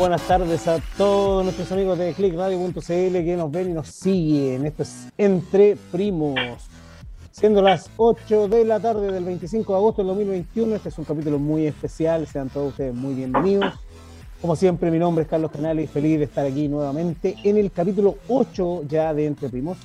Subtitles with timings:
[0.00, 4.64] Buenas, tardes a todos nuestros amigos de clickradio.cl que nos ven y nos siguen.
[4.64, 6.38] Esto es Entre Primos.
[7.30, 11.04] Siendo las 8 de la tarde del 25 de agosto del 2021, este es un
[11.04, 12.26] capítulo muy especial.
[12.26, 13.74] Sean todos ustedes muy bienvenidos.
[14.40, 17.70] Como siempre, mi nombre es Carlos Canales y feliz de estar aquí nuevamente en el
[17.70, 19.76] capítulo 8 ya de Entre Primos.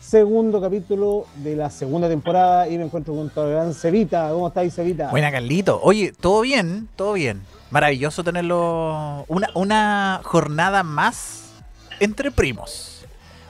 [0.00, 4.28] Segundo capítulo de la segunda temporada y me encuentro con el gran Cevita.
[4.32, 5.12] ¿Cómo estáis, Cevita?
[5.12, 5.78] Buena, Carlito.
[5.84, 7.42] Oye, todo bien, todo bien.
[7.72, 9.24] Maravilloso tenerlo.
[9.28, 11.54] Una, una jornada más
[12.00, 13.06] entre primos.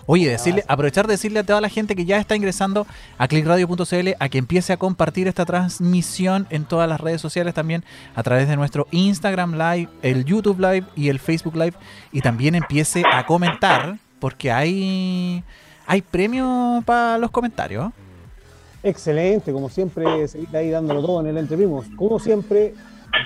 [0.07, 2.87] Oye, decirle, aprovechar de decirle a toda la gente que ya está ingresando
[3.19, 7.85] a clickradio.cl a que empiece a compartir esta transmisión en todas las redes sociales también
[8.15, 11.75] a través de nuestro Instagram Live, el YouTube Live y el Facebook Live
[12.13, 15.45] y también empiece a comentar porque hay
[15.87, 17.93] hay premio para los comentarios.
[18.85, 21.87] Excelente, como siempre, seguir ahí dándolo todo en el Entrevimos.
[21.97, 22.75] Como siempre,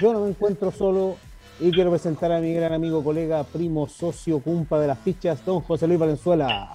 [0.01, 1.17] yo no me encuentro solo
[1.59, 5.61] y quiero presentar a mi gran amigo, colega, primo, socio, cumpa de las fichas, don
[5.61, 6.71] José Luis Valenzuela.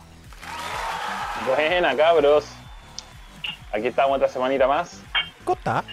[1.47, 2.45] Buena, cabros.
[3.73, 5.01] Aquí estamos otra semanita más.
[5.43, 5.83] ¿Cómo está?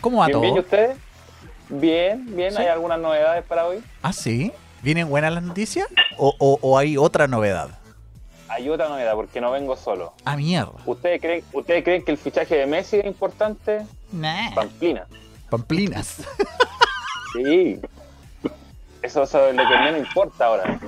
[0.00, 0.42] ¿Cómo va ¿Bien, todo?
[0.42, 0.96] bien, ¿y ustedes?
[1.68, 2.52] Bien, bien.
[2.52, 2.58] ¿Sí?
[2.58, 3.82] ¿Hay algunas novedades para hoy?
[4.02, 4.52] ¿Ah, sí?
[4.82, 5.86] ¿Vienen buenas las noticias?
[6.18, 7.70] ¿O, o- o hay otra novedad?
[8.48, 10.12] Hay otra novedad porque no vengo solo.
[10.24, 10.72] Ah, mierda.
[10.84, 13.86] ¿Ustedes creen, ¿Ustedes creen que el fichaje de Messi es importante?
[14.12, 14.54] Nah.
[14.54, 15.06] Pamplina.
[15.54, 16.20] Pamplinas.
[17.32, 17.80] Sí.
[19.02, 20.80] Eso, eso es lo que menos importa ahora.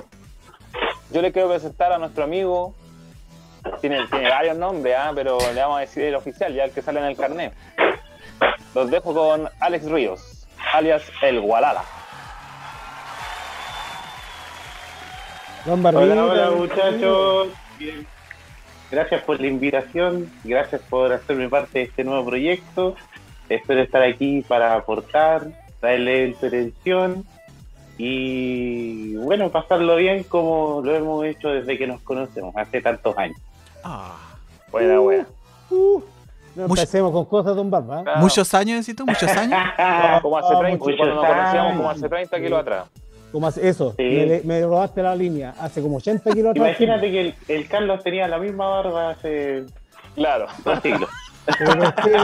[1.11, 2.75] Yo le quiero presentar a nuestro amigo.
[3.79, 5.11] Tiene, tiene varios nombres, ¿ah?
[5.15, 7.53] pero le vamos a decir el oficial, ya el que sale en el carnet.
[8.75, 11.83] Los dejo con Alex Ríos, alias El Gualala.
[15.65, 15.85] Don.
[15.85, 17.49] Hola, hola muchachos.
[17.77, 18.07] Bien.
[18.91, 22.95] Gracias por la invitación, gracias por hacerme parte de este nuevo proyecto.
[23.49, 25.47] Espero estar aquí para aportar,
[25.79, 27.23] traerle entretención
[27.97, 33.37] y bueno, pasarlo bien como lo hemos hecho desde que nos conocemos, hace tantos años.
[33.83, 34.15] Ah.
[34.71, 35.25] Buena, buena.
[35.69, 36.01] Uh,
[36.55, 38.01] no Mucho- empecemos con cosas, don Barba.
[38.01, 38.03] ¿eh?
[38.03, 38.19] Claro.
[38.21, 39.05] ¿Muchos años, tú?
[39.05, 39.59] ¿Muchos años?
[40.21, 42.85] Como hace Ah, 30, muchos cuando nos conocíamos como hace 30 kilos atrás.
[43.31, 44.03] Como hace- eso, Sí.
[44.03, 45.53] me, me robaste la línea.
[45.59, 46.67] Hace como 80 kilos atrás.
[46.67, 49.65] Imagínate que el, el Carlos tenía la misma barba hace
[50.15, 50.47] Claro.
[50.63, 51.09] dos siglos.
[51.57, 52.17] ¿Pero por qué,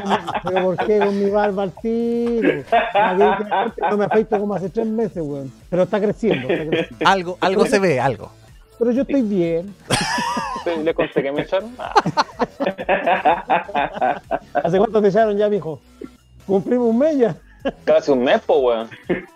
[0.44, 2.63] pero por qué con mi barba al tiro?
[3.89, 5.51] No me afeito como hace tres meses, weón.
[5.69, 7.06] Pero está creciendo, está creciendo.
[7.09, 8.31] Algo, algo se ve, algo.
[8.79, 9.73] Pero yo estoy bien.
[10.83, 11.73] ¿Le conté que me echaron?
[14.53, 15.79] ¿Hace cuánto te echaron ya, mijo?
[16.45, 17.35] Cumplimos un mes ya.
[17.85, 18.89] casi un mes, po, weón.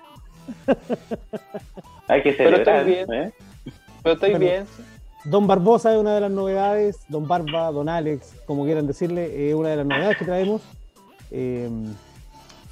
[2.07, 2.85] Hay que Pero estoy celebrar.
[2.85, 3.13] bien.
[3.13, 3.31] ¿eh?
[4.03, 4.45] Pero estoy Bueno.
[4.45, 4.65] bien.
[5.23, 9.55] Don Barbosa es una de las novedades, Don Barba, Don Alex, como quieran decirle, es
[9.55, 10.61] una de las novedades que traemos.
[11.31, 11.69] Eh,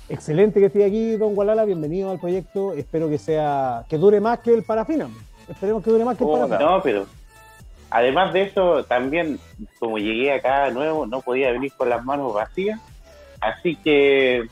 [0.07, 2.73] excelente que esté aquí, Don Gualala, bienvenido al proyecto.
[2.73, 5.09] Espero que sea que dure más que el Parafina.
[5.49, 6.47] Esperemos que dure más que el Puta.
[6.47, 6.71] Parafina.
[6.71, 7.05] No, pero
[7.89, 9.39] además de eso, también
[9.79, 12.79] como llegué acá nuevo, no podía venir con las manos vacías.
[13.41, 14.47] Así que,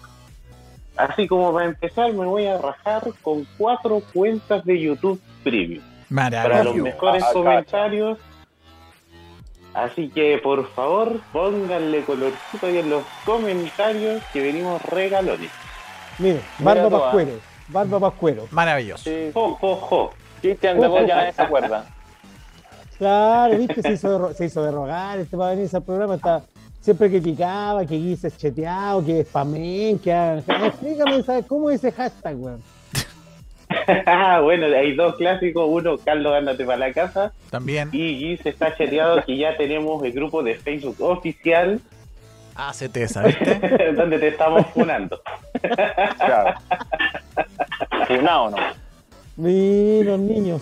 [0.98, 6.64] así como para empezar, me voy a rajar con cuatro cuentas de YouTube Premium para
[6.64, 8.20] los mejores Ah, comentarios.
[9.74, 15.50] Así que, por favor, pónganle colorcito ahí en los comentarios que venimos regalones.
[16.20, 17.00] Mire, Mira Barba tú, ah.
[17.02, 17.32] Pascuero,
[17.70, 18.48] Barba Pascuero.
[18.52, 19.04] Maravilloso.
[19.04, 19.32] Sí.
[19.34, 20.12] Jo, jo, jo.
[20.42, 21.86] Cristian de vos ya nadie se acuerda.
[23.00, 26.16] Claro, viste, se hizo, de, se hizo de rogar este para venir al programa.
[26.16, 26.44] Está,
[26.80, 31.84] siempre criticaba que Guise es cheteado, que es spamen, que hagan- Explícame, ¿sabes cómo es
[31.84, 32.62] ese hashtag, weón?
[34.44, 35.66] bueno, hay dos clásicos.
[35.68, 37.34] Uno, Carlos, ándate para la casa.
[37.50, 37.90] También.
[37.92, 41.82] Y Giz está chateado que ya tenemos el grupo de Facebook oficial
[42.56, 43.94] ACT, ¿sabiste?
[43.96, 45.20] donde te estamos funando.
[46.18, 46.54] Claro.
[48.08, 48.58] Funado, ¿no?
[49.38, 50.62] Los niños.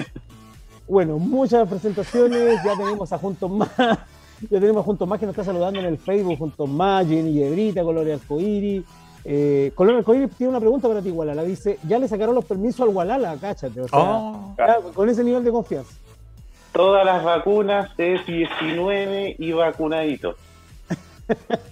[0.88, 5.34] Bueno, muchas presentaciones, ya tenemos a Juntos Más, ya tenemos a Juntos Más que nos
[5.34, 8.84] está saludando en el Facebook, Juntos Más, Jenny Yebrita, Colores Arcoíris.
[9.24, 11.44] Eh, Color Arcoíris tiene una pregunta para ti, Gualala.
[11.44, 13.82] Dice, ya le sacaron los permisos al Gualala, cáchate.
[13.82, 14.56] O sea, Oh.
[14.94, 15.94] con ese nivel de confianza.
[16.72, 20.36] Todas las vacunas de 19 y vacunaditos.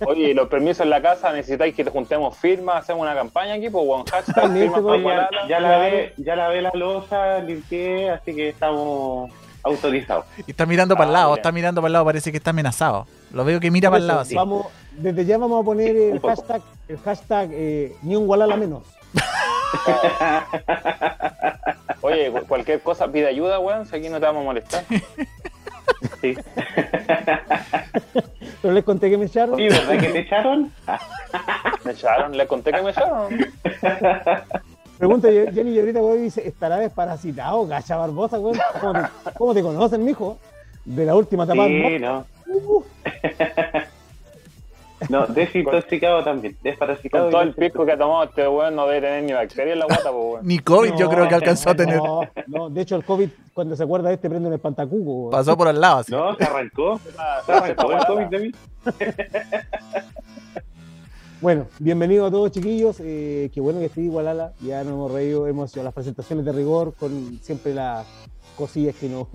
[0.06, 3.56] Oye, ¿y los permisos en la casa, necesitáis que te juntemos firmas, hacemos una campaña
[3.56, 5.48] aquí, pues, one hashtag, firmas para a- Ya, Gualala.
[5.50, 9.32] ya la ve, ya la ve la losa, limpié, así que estamos
[9.64, 10.26] autorizados.
[10.48, 11.40] Y está mirando para el Ah, lado, bien.
[11.40, 13.06] está mirando para el lado, parece que está amenazado.
[13.32, 14.36] Lo veo que mira para el lado así.
[14.36, 14.68] Vamos,
[14.98, 18.84] desde ya vamos a poner el hashtag, el hashtag eh, ni un Gualala menos.
[22.02, 24.84] Oye, cu- cualquier cosa pide ayuda, weón, si aquí no te vamos a molestar.
[26.22, 26.34] Sí.
[28.62, 29.58] Pero les conté que me echaron.
[29.58, 30.72] Sí, ¿verdad que te echaron?
[31.84, 33.28] Me echaron, les conté que me echaron.
[34.98, 38.58] Pregunta Jenny Llorita, güey, dice, ¿estará desparasitado, gacha barbosa, güey?
[38.80, 39.00] ¿Cómo te,
[39.38, 40.38] cómo te conocen, mijo?
[40.86, 41.66] De la última etapa.
[41.68, 42.26] Sí, no.
[42.48, 42.84] Uh,
[45.08, 46.58] No, desintoxicado también.
[46.62, 47.26] Desparasitado.
[47.26, 49.80] Con todo el pisco que ha tomado este weón no debe tener ni bacteria en
[49.80, 50.40] la guata, pues weón.
[50.48, 51.98] Ni COVID yo creo que alcanzó a tener.
[51.98, 55.12] No, no, de hecho el COVID, cuando se acuerda de este, prende en el pantacuco.
[55.12, 55.32] güey.
[55.32, 56.12] Pasó por al lado así.
[56.12, 57.00] No, se arrancó.
[57.46, 58.52] Se arrancó el COVID de mí.
[61.42, 62.98] Bueno, bienvenido a todos chiquillos.
[63.00, 64.52] Eh, qué bueno que esté igual Ala.
[64.60, 68.06] Ya nos hemos reído, hemos hecho las presentaciones de rigor con siempre las
[68.58, 69.28] cosillas que nos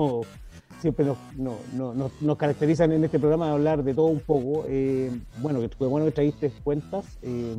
[0.85, 4.21] siempre nos, no- no- nos- nos caracterizan en este programa de hablar de todo un
[4.21, 4.65] poco.
[4.69, 5.11] Eh,
[5.41, 7.07] bueno, que bueno que traíste cuentas.
[7.23, 7.57] Eh,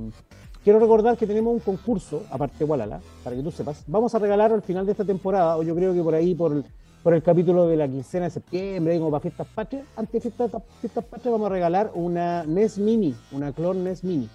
[0.63, 3.83] quiero recordar que tenemos un concurso, aparte de Walala, para que tú sepas.
[3.87, 6.51] Vamos a regalar al final de esta temporada, o yo creo que por ahí, por
[6.53, 6.63] el,
[7.01, 10.61] por el capítulo de la quincena de septiembre, como para fiestas patrias, antes de fiestas,
[10.81, 14.29] fiestas patrias vamos a regalar una NES Mini, una clon NES Mini.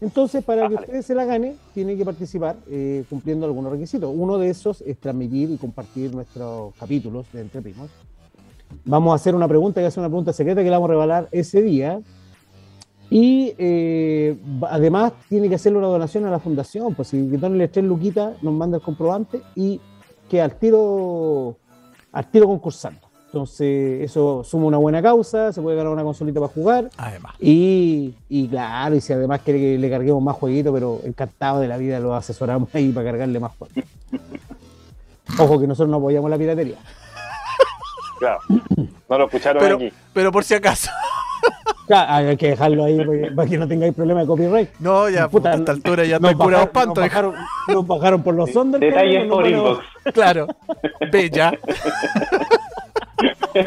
[0.00, 4.12] Entonces, para que ustedes se la gane, tienen que participar eh, cumpliendo algunos requisitos.
[4.14, 7.90] Uno de esos es transmitir y compartir nuestros capítulos de Entre Primos.
[8.84, 11.28] Vamos a hacer una pregunta, que es una pregunta secreta que la vamos a revelar
[11.30, 12.00] ese día.
[13.10, 14.36] Y eh,
[14.68, 18.42] además tiene que hacerle una donación a la fundación, pues si Tony le tres luquitas,
[18.42, 19.80] nos manda el comprobante y
[20.28, 21.56] que al tiro,
[22.12, 23.08] al tiro concursando.
[23.26, 26.90] Entonces, eso suma una buena causa, se puede ganar una consolita para jugar.
[26.96, 27.34] Además.
[27.40, 31.68] Y, y claro, y si además quiere que le carguemos más jueguitos, pero encantado de
[31.68, 33.76] la vida lo asesoramos ahí para cargarle más juegos.
[35.38, 36.78] Ojo que nosotros no apoyamos la piratería.
[38.18, 38.40] Claro.
[39.08, 39.92] No lo escucharon Pero, aquí.
[40.12, 40.90] pero por si acaso.
[41.86, 44.68] Claro, hay que dejarlo ahí para que, para que no tengáis problema de copyright.
[44.78, 47.00] No, ya Puta, a esta altura ya Nos estoy curado bajaron, espanto.
[47.00, 47.34] nos bajaron,
[47.68, 48.80] nos bajaron por los ondas.
[48.82, 49.84] Detalles por inbox.
[50.12, 50.46] Claro.
[51.10, 51.52] Bella.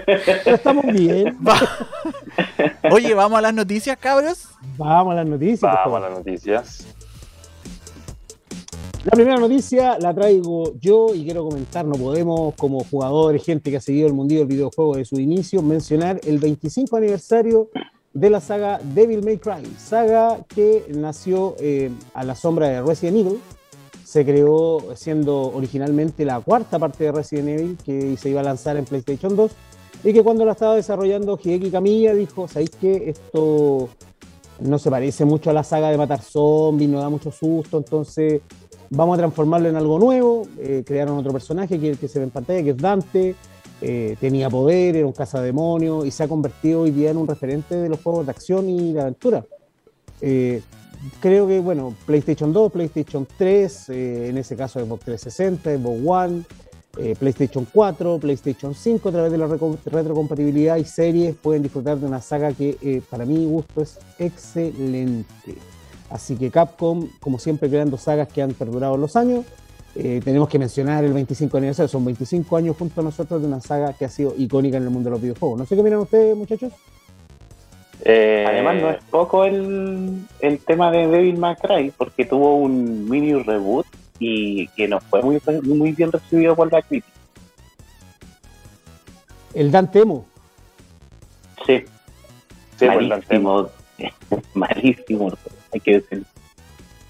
[0.05, 1.35] Pero estamos bien.
[1.47, 1.55] Va.
[2.91, 4.49] Oye, vamos a las noticias, cabros.
[4.77, 5.73] Vamos a las noticias.
[5.73, 6.87] Vamos a las noticias.
[9.03, 13.77] La primera noticia la traigo yo y quiero comentar, no podemos como jugadores, gente que
[13.77, 17.69] ha seguido el mundillo del videojuego de su inicio, mencionar el 25 aniversario
[18.13, 23.17] de la saga Devil May Cry, saga que nació eh, a la sombra de Resident
[23.17, 23.39] Evil,
[24.05, 28.77] se creó siendo originalmente la cuarta parte de Resident Evil que se iba a lanzar
[28.77, 29.51] en PlayStation 2
[30.03, 33.09] y que cuando la estaba desarrollando Hideki Kamiya dijo, ¿sabéis qué?
[33.09, 33.89] Esto
[34.59, 38.41] no se parece mucho a la saga de matar zombies, no da mucho susto, entonces
[38.91, 40.47] vamos a transformarlo en algo nuevo.
[40.59, 43.35] Eh, crearon otro personaje que, que se ve en pantalla, que es Dante.
[43.83, 47.75] Eh, tenía poder, era un cazademonio y se ha convertido hoy día en un referente
[47.75, 49.43] de los juegos de acción y de aventura.
[50.21, 50.61] Eh,
[51.19, 56.43] creo que, bueno, PlayStation 2, PlayStation 3, eh, en ese caso Xbox 360, Xbox One,
[56.97, 62.05] eh, PlayStation 4, PlayStation 5, a través de la retrocompatibilidad y series pueden disfrutar de
[62.05, 65.70] una saga que para mi gusto es excelente.
[66.11, 69.45] Así que Capcom, como siempre, creando sagas que han perdurado los años.
[69.95, 73.59] Eh, tenemos que mencionar el 25 aniversario, son 25 años junto a nosotros de una
[73.61, 75.59] saga que ha sido icónica en el mundo de los videojuegos.
[75.59, 76.71] No sé qué miran ustedes, muchachos.
[78.03, 83.09] Eh, Además, no es poco el, el tema de Devil May Cry, porque tuvo un
[83.09, 83.85] mini reboot
[84.19, 87.11] y que no fue muy, muy bien recibido por la crítica.
[89.53, 90.25] El Dante Emo.
[91.65, 91.83] Sí,
[92.79, 93.69] Sí, por el antemo.
[94.55, 95.31] malísimo.
[95.73, 96.25] hay que decirlo.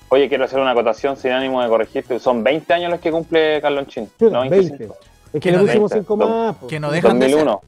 [0.09, 2.19] Oye, quiero hacer una acotación sin ánimo de corregirte.
[2.19, 4.09] Son 20 años los que cumple Carlonchín.
[4.19, 4.55] Chuta, No, 20.
[4.57, 4.95] 25.
[5.33, 6.55] Es que le pusimos 20, 5 más.
[6.67, 7.35] Que no dejan de ser.
[7.37, 7.61] 2001.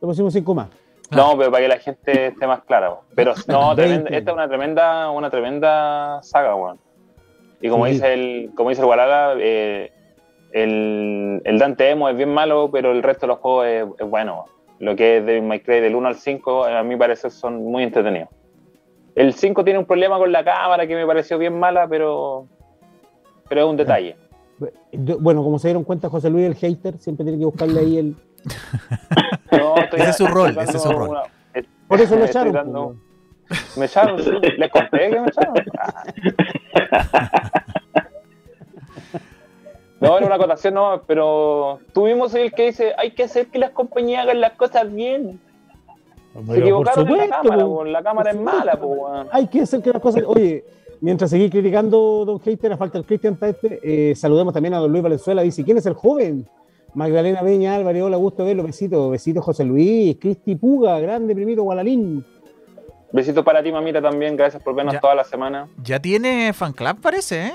[0.00, 0.68] Le pusimos 5 más.
[1.10, 2.94] No, pero para que la gente esté más clara.
[3.14, 3.82] Pero no, 20.
[3.82, 6.78] tremenda- esta es una tremenda, una tremenda saga, weón.
[7.60, 7.92] Y como Sí.
[7.92, 9.90] dice el, como dice el Guarala, eh,
[10.52, 14.08] el, el Dante Emo es bien malo, pero el resto de los juegos es, es
[14.08, 14.44] bueno.
[14.78, 17.82] Lo que es de My Cry del 1 al 5, a mi parecer son muy
[17.82, 18.28] entretenidos.
[19.16, 22.46] El 5 tiene un problema con la cámara que me pareció bien mala, pero,
[23.48, 24.16] pero es un detalle.
[24.92, 28.14] Bueno, como se dieron cuenta, José Luis, el hater, siempre tiene que buscarle ahí el.
[29.52, 31.08] No, estoy Ese es su rol, ese es su rol.
[31.08, 31.22] una-
[31.88, 32.52] Por eso lo echaron.
[32.52, 32.96] dando- po.
[33.80, 34.30] Me echaron, sí.
[34.58, 35.54] Les conté que me echaron.
[39.98, 43.70] No, era una acotación, no, pero tuvimos el que dice, hay que hacer que las
[43.70, 45.40] compañías hagan las cosas bien.
[46.40, 47.74] Se por equivocaron en la cámara, po.
[47.76, 49.28] po, la cámara es mala, po, weón.
[49.32, 50.22] Hay que hacer que las cosas.
[50.26, 50.64] Oye,
[51.00, 54.90] mientras seguís criticando Don Hater, a falta del Cristian Taete, eh, saludemos también a Don
[54.90, 55.42] Luis Valenzuela.
[55.42, 56.46] Dice: ¿Quién es el joven?
[56.94, 58.62] Magdalena Peña Álvarez, hola, gusto verlo.
[58.62, 60.16] Besitos, besitos, José Luis.
[60.18, 62.24] Cristi Puga, grande primito, Gualalín.
[63.12, 64.36] Besitos para ti, mamita, también.
[64.36, 65.00] Gracias por vernos Ya.
[65.00, 65.68] toda la semana.
[65.82, 67.52] Ya tiene fan club, parece, ¿eh?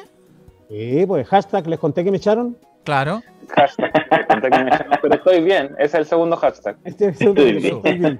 [0.69, 2.55] Eh, pues hashtag, les conté que me echaron.
[2.83, 3.21] Claro.
[3.55, 3.91] Hashtag.
[4.27, 5.75] conté que me echaron, pero estoy bien.
[5.77, 6.77] Ese es el segundo hashtag.
[6.85, 7.75] Este es el Estoy bien.
[7.77, 8.19] estoy bien.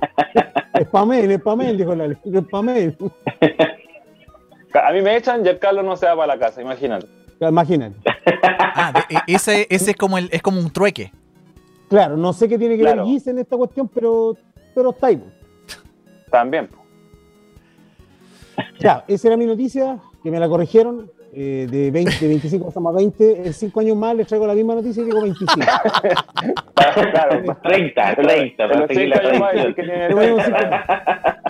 [0.83, 2.97] Spamel, spamel, dijo la spamel.
[4.73, 7.05] A mí me echan y el Carlos no se va para la casa, imagínate.
[7.41, 7.95] Imagínate.
[8.75, 11.11] Ah, e- ese, ese es como el, es como un trueque.
[11.89, 13.03] Claro, no sé qué tiene que Claro.
[13.03, 14.37] ver Giz en esta cuestión, pero,
[14.73, 15.21] pero está ahí.
[16.31, 16.69] También.
[18.79, 21.11] Ya, esa era mi noticia, que me la corrigieron.
[21.33, 23.47] Eh, de, 20, de 25 pasamos a 20.
[23.47, 25.53] En 5 años más les traigo la misma noticia y digo 25.
[26.73, 27.57] Para- claro.
[27.63, 29.73] 30, En los- 30, en para seguir la tradición.
[29.73, 31.41] que tiene Le ponemos 30.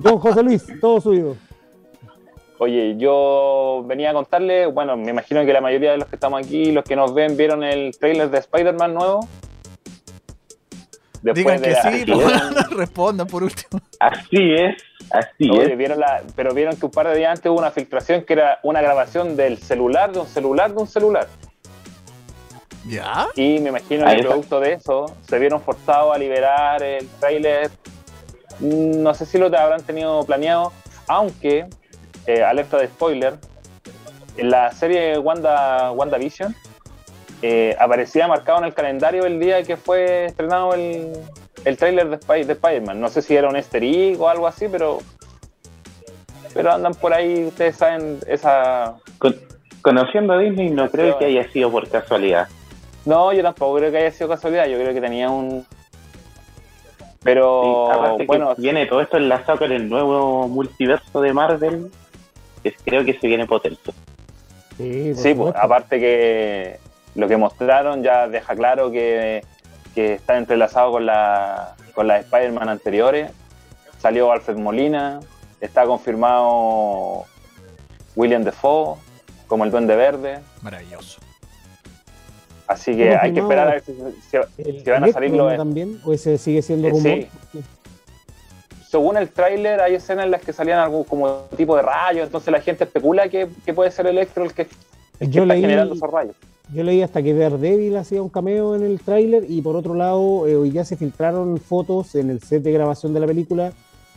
[0.00, 1.36] Don José Luis, todo suyo.
[2.58, 6.44] Oye, yo venía a contarle, bueno, me imagino que la mayoría de los que estamos
[6.44, 9.20] aquí, los que nos ven, vieron el trailer de Spider-Man nuevo.
[11.22, 13.80] Digan que la- sí, no, respondan por último.
[13.98, 14.74] Así es,
[15.10, 15.78] así Oye, es.
[15.78, 18.58] vieron la, pero vieron que un par de días antes hubo una filtración que era
[18.62, 21.26] una grabación del celular, de un celular, de un celular.
[22.86, 23.26] ¿Ya?
[23.36, 27.70] Y me imagino que producto de eso se vieron forzados a liberar el tráiler.
[28.58, 30.72] Mm, No sé si lo habrán tenido planeado,
[31.06, 31.66] aunque,
[32.26, 33.34] eh, alerta de spoiler,
[34.36, 36.54] en la serie Wanda, WandaVision
[37.42, 41.12] eh, aparecía marcado en el calendario el día que fue estrenado el,
[41.64, 43.00] el tráiler de, Spy- de Spider-Man.
[43.00, 44.98] No sé si era un easter egg o algo así, pero,
[46.54, 49.36] pero andan por ahí, ustedes saben, esa, Con-
[49.82, 52.48] conociendo a Disney, no creo que haya sido por casualidad.
[53.04, 54.66] No, yo tampoco creo que haya sido casualidad.
[54.66, 55.64] Yo creo que tenía un.
[57.22, 61.90] Pero Sí, bueno, que viene todo esto enlazado con el nuevo multiverso de Marvel,
[62.62, 63.92] que creo que se viene potente.
[64.76, 66.78] Sí, sí, pues, aparte que
[67.14, 69.44] lo que mostraron ya deja claro que,
[70.00, 73.30] que está entrelazado con la con las Spider-Man anteriores.
[73.98, 75.20] Salió Alfred Molina,
[75.60, 77.24] está confirmado
[78.16, 78.96] William Defoe
[79.46, 80.38] como el Duende Verde.
[80.62, 81.20] Maravilloso.
[82.66, 83.92] Así que hay que esperar a ver si,
[84.30, 87.12] si- El si van a salir los, también, o ese sigue siendo Eh, rumor.
[87.52, 87.62] sí.
[88.88, 92.50] según el tráiler hay escenas en las que salían algún como tipo de rayos, entonces
[92.52, 94.66] la gente especula que, que puede ser Electro el que,
[95.20, 96.36] Yo leí- generando esos rayos.
[96.72, 100.46] Yo leí hasta que Daredevil hacía un cameo en el tráiler y por otro lado
[100.46, 103.72] eh, hoy ya se filtraron fotos en el set de grabación de la película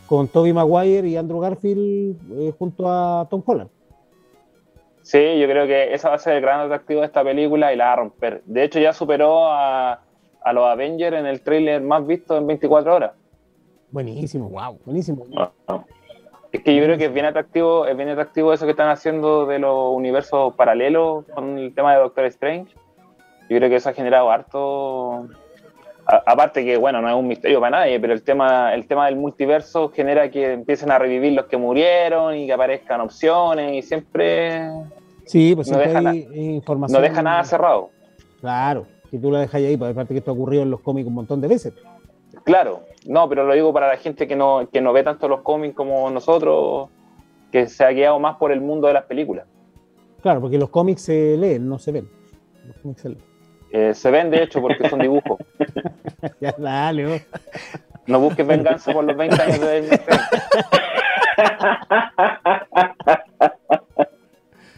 [0.06, 3.70] con Tobey Maguire y Andrew Garfield eh, junto a Tom Holland.
[5.02, 7.76] Sí, yo creo que esa va a ser el gran atractivo de esta película y
[7.76, 8.42] la va a romper.
[8.46, 10.00] De hecho ya superó a,
[10.44, 13.12] a los Avengers en el tráiler más visto en 24 horas.
[13.92, 14.80] Buenísimo, Wow.
[14.86, 15.26] buenísimo.
[16.54, 19.46] Es que yo creo que es bien atractivo, es bien atractivo eso que están haciendo
[19.48, 22.74] de los universos paralelos con el tema de Doctor Strange.
[23.50, 25.28] Yo creo que eso ha generado harto.
[26.06, 29.06] a- aparte que bueno, no es un misterio para nadie, pero el tema, el tema
[29.06, 33.82] del multiverso genera que empiecen a revivir los que murieron y que aparezcan opciones y
[33.82, 34.68] siempre
[35.26, 37.02] Sí, pues No siempre deja hay información.
[37.02, 37.90] no deja nada cerrado.
[38.42, 41.08] Claro, que tú la dejas ahí, pues aparte que esto ha ocurrido en los cómics
[41.08, 41.74] un montón de veces.
[42.44, 45.42] Claro, no, pero lo digo para la gente que no, que no ve tanto los
[45.42, 46.90] cómics como nosotros,
[47.52, 49.46] que se ha guiado más por el mundo de las películas.
[50.22, 52.10] Claro, porque los cómics se leen, no se ven.
[52.66, 53.22] Los cómics se leen.
[53.72, 55.40] Eh, se ven de hecho porque son dibujos.
[56.40, 57.20] Ya, dale, oh.
[58.08, 60.00] No busques venganza por los 20 años de.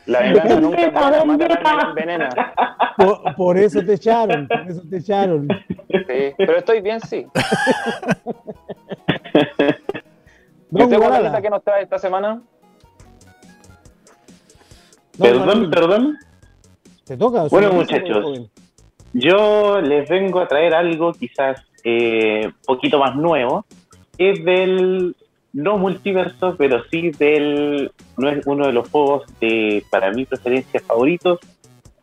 [0.06, 2.30] La venganza nunca mata y envenena.
[2.98, 5.48] por, por eso te echaron, por eso te echaron.
[5.90, 7.26] Sí, pero estoy bien, sí.
[10.72, 12.42] ¿Y usted, qué nos trae esta semana?
[15.18, 16.18] Perdón, perdón.
[17.06, 17.44] ¿Te toca?
[17.50, 18.50] Bueno, muchachos.
[19.14, 23.66] Yo les vengo a traer algo quizás eh, poquito más nuevo.
[24.18, 25.16] Es del,
[25.56, 30.82] no multiverso, pero sí del, no es uno de los juegos de, para mi preferencia
[30.82, 31.40] favoritos,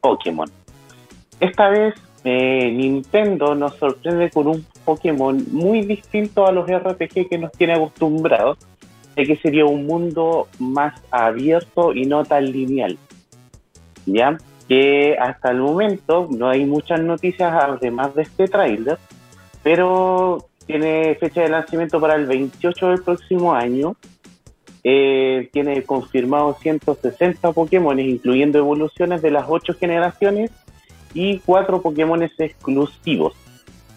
[0.00, 0.48] Pokémon.
[1.38, 1.94] Esta vez
[2.24, 7.74] eh, Nintendo nos sorprende con un Pokémon muy distinto a los RPG que nos tiene
[7.74, 8.56] acostumbrados,
[9.14, 12.96] de que sería un mundo más abierto y no tan lineal.
[14.06, 14.38] ¿Ya?
[14.68, 18.96] que hasta el momento no hay muchas noticias además de este tráiler,
[19.62, 23.96] pero tiene fecha de lanzamiento para el 28 del próximo año.
[24.84, 30.50] Eh, tiene confirmado 160 Pokémon, incluyendo evoluciones de las 8 generaciones
[31.14, 33.34] y 4 Pokémon exclusivos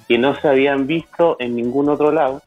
[0.08, 2.42] que no se habían visto en ningún otro lado.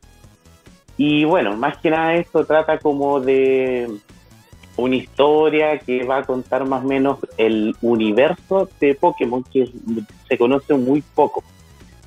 [0.97, 3.89] Y bueno, más que nada esto trata como de
[4.77, 9.69] una historia que va a contar más o menos el universo de Pokémon que
[10.29, 11.43] se conoce muy poco.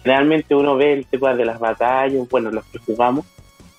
[0.04, 3.26] Generalmente uno ve el tema de las batallas, bueno, los que jugamos,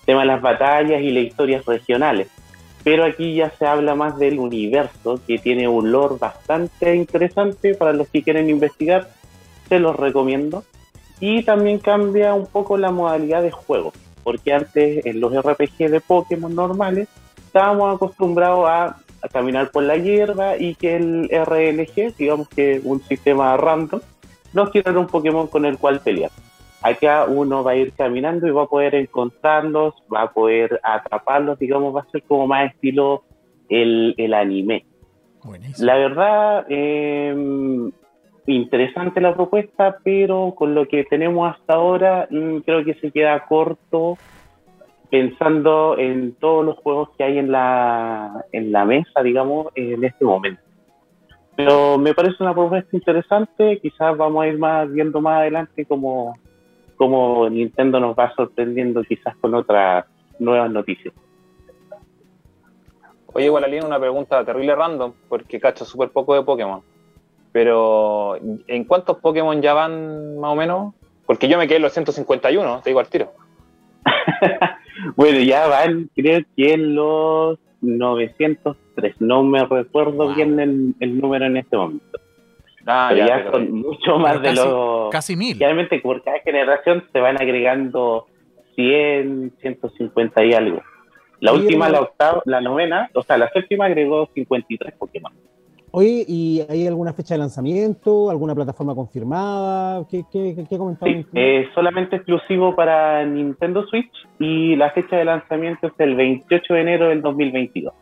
[0.00, 2.28] el tema de las batallas y las historias regionales.
[2.84, 7.92] Pero aquí ya se habla más del universo, que tiene un lore bastante interesante para
[7.92, 9.08] los que quieren investigar,
[9.68, 10.64] se los recomiendo.
[11.20, 13.92] Y también cambia un poco la modalidad de juego,
[14.24, 17.08] porque antes en los RPG de Pokémon normales
[17.46, 23.00] estábamos acostumbrados a a caminar por la hierba y que el RLG, digamos que un
[23.02, 24.00] sistema random,
[24.52, 26.30] nos quiera un Pokémon con el cual pelear.
[26.82, 31.58] Acá uno va a ir caminando y va a poder encontrarlos, va a poder atraparlos,
[31.58, 33.22] digamos, va a ser como más estilo
[33.68, 34.84] el, el anime.
[35.44, 35.86] Buenísimo.
[35.86, 37.90] La verdad, eh,
[38.46, 43.46] interesante la propuesta, pero con lo que tenemos hasta ahora, mm, creo que se queda
[43.46, 44.18] corto
[45.10, 50.24] pensando en todos los juegos que hay en la, en la mesa, digamos, en este
[50.24, 50.62] momento.
[51.56, 56.38] Pero me parece una propuesta interesante, quizás vamos a ir más viendo más adelante cómo,
[56.96, 60.06] cómo Nintendo nos va sorprendiendo quizás con otras
[60.38, 61.14] nuevas noticias.
[63.34, 66.82] Oye, Gualalín, una pregunta terrible random, porque cacho súper poco de Pokémon.
[67.50, 70.94] Pero, ¿en cuántos Pokémon ya van más o menos?
[71.26, 73.32] Porque yo me quedé en los 151, te digo al tiro.
[75.16, 79.20] bueno, ya van, creo que en los 903.
[79.20, 80.34] No me recuerdo Wow.
[80.34, 82.18] bien el, el número en este momento.
[82.86, 85.10] Ah, pero ya, ya, pero- son mucho más de casi, los.
[85.10, 85.58] casi mil.
[85.58, 88.26] Realmente por cada generación se van agregando
[88.74, 90.82] 100, 150 y algo.
[91.40, 95.32] La última, la octava, la novena, o sea, la séptima agregó 53 Pokémon.
[95.94, 98.30] Oye, ¿y hay alguna fecha de lanzamiento?
[98.30, 100.06] ¿Alguna plataforma confirmada?
[100.08, 105.26] ¿Qué, qué, qué, comentaban Sí, eh, solamente exclusivo para Nintendo Switch y la fecha de
[105.26, 107.92] lanzamiento es el 28 de enero del 2022.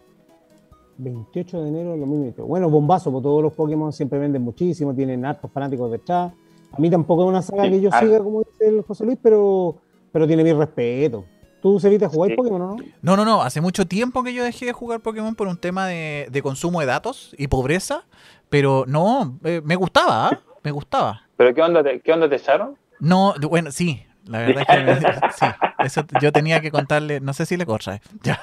[0.98, 2.42] 28 de enero del 2020.
[2.42, 6.32] Bueno, bombazo, porque todos los Pokémon siempre venden muchísimo, tienen hartos fanáticos detrás.
[6.72, 7.98] A mí tampoco es una saga Sí, que yo ah.
[7.98, 9.74] siga, como dice el José Luis, pero,
[10.12, 11.24] pero tiene mi respeto.
[11.60, 12.36] ¿Tú, jugáis Sí.
[12.36, 12.76] Pokémon o no?
[13.02, 13.42] No, no, no.
[13.42, 16.80] Hace mucho tiempo que yo dejé de jugar Pokémon por un tema de, de consumo
[16.80, 18.04] de datos y pobreza.
[18.48, 20.40] Pero no, eh, me gustaba, ¿ah?
[20.62, 21.22] me gustaba.
[21.36, 22.76] ¿Pero qué onda te, qué onda te echaron?
[22.98, 24.02] No, bueno, sí.
[24.26, 25.46] La verdad es que sí.
[25.78, 28.00] Eso yo tenía que contarle, no sé si le corta.
[28.22, 28.40] Ya.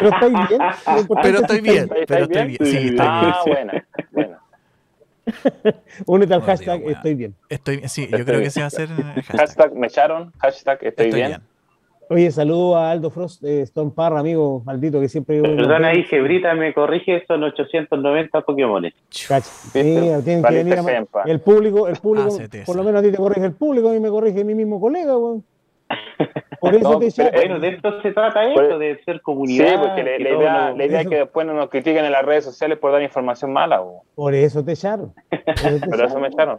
[0.00, 0.60] Pero estáis bien.
[1.22, 2.58] Pero es estoy bien, ¿Estáis pero estoy bien?
[2.60, 3.54] Sí, estoy ah, bien.
[3.54, 4.40] buena, buena.
[6.06, 7.34] Únete al Oh, hashtag estoy bien.
[7.48, 7.88] Estoy bien.
[7.88, 9.38] Sí, yo creo que ese va a ser el hashtag.
[9.38, 11.42] Hashtag me echaron, hashtag estoy, Estoy bien.
[12.08, 15.42] Oye, saludo a Aldo Frost, eh, Stone Parra, amigo maldito, que siempre...
[15.42, 18.84] Perdona ahí, Gebrita me corrige, son 890 Pokémon.
[19.28, 19.50] Cacha.
[19.74, 21.22] Mira, tienen que venir a.
[21.24, 23.92] El público, el público, Ah, por lo menos a ti te corrige el público, a
[23.92, 25.44] mí me corrige mi mismo colega, weón.
[26.60, 27.34] Por eso No, te pero- echaron.
[27.34, 29.80] Bueno, de esto se trata esto, Pues- de ser Sí, comunidad.
[29.80, 32.44] porque la, idea, lo- la idea es que después no nos critiquen en las redes
[32.44, 33.80] sociales por dar información mala.
[33.80, 34.04] bo.
[34.14, 35.12] Por eso te echaron.
[35.28, 35.38] Por
[35.72, 36.58] eso te Pero eso me echaron.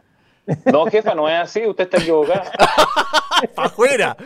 [0.65, 2.51] No, jefa, no es así, usted está equivocada.
[3.55, 4.15] ¡Pa' afuera!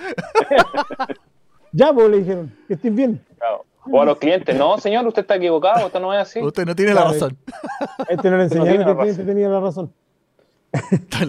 [1.74, 3.24] Ya, pues le dijeron, que estés bien.
[3.38, 3.64] Claro.
[3.90, 6.42] O a los clientes, no, señor, usted está equivocado, esto no es así.
[6.42, 7.38] Usted no tiene la razón.
[8.10, 9.26] Este no le enseñaron que la el cliente razón.
[9.26, 9.94] tenía la razón.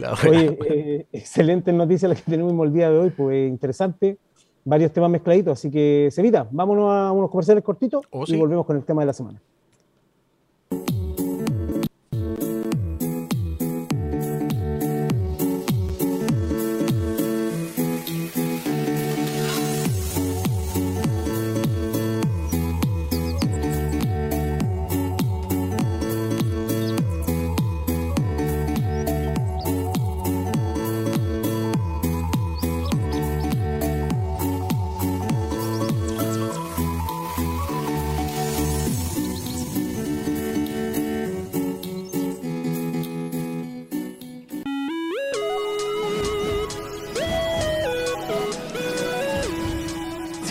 [0.01, 0.15] La.
[0.29, 4.19] Oye, eh, excelentes noticias las que tenemos el día de hoy, pues interesante.
[4.65, 8.77] Varios temas mezcladitos, así que, Sevita, vámonos a unos comerciales cortitos Oh, y volvemos con
[8.77, 9.41] el tema de la semana.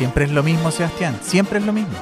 [0.02, 1.20] Siempre es lo mismo, Sebastián.
[1.22, 1.94] Siempre es lo mismo.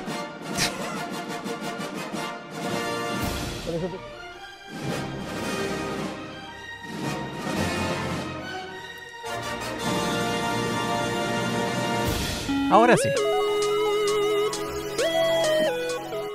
[12.72, 13.10] Ahora sí.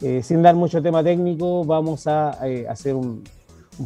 [0.00, 3.22] eh, sin dar mucho tema técnico, vamos a eh, hacer un,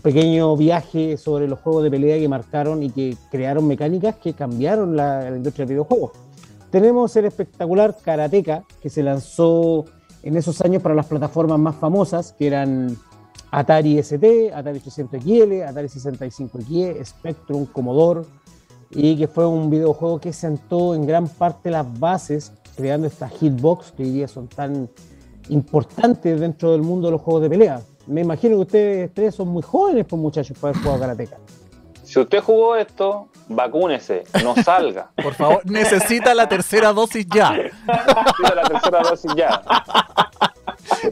[0.04, 4.94] pequeño viaje sobre los juegos de pelea que marcaron y que crearon mecánicas que cambiaron
[4.94, 6.12] la, industria del videojuego.
[6.70, 9.84] Tenemos el espectacular Karateka, que se lanzó
[10.22, 12.96] en esos años para las plataformas más famosas, que eran
[13.50, 18.22] Atari ST, Atari 800XL, Atari 65XE, Spectrum, Commodore,
[18.90, 23.92] y que fue un videojuego que sentó en gran parte las bases, creando estas hitbox
[23.92, 24.88] que hoy día son tan
[25.48, 27.81] importantes dentro del mundo de los juegos de pelea.
[28.07, 31.37] Me imagino que ustedes tres son muy jóvenes, pues muchachos, para haber jugado Karateka.
[32.03, 35.11] Si usted jugó esto, vacúnese, no salga.
[35.22, 37.53] Por favor, necesita la tercera dosis ya.
[37.53, 39.62] Tira la tercera dosis ya.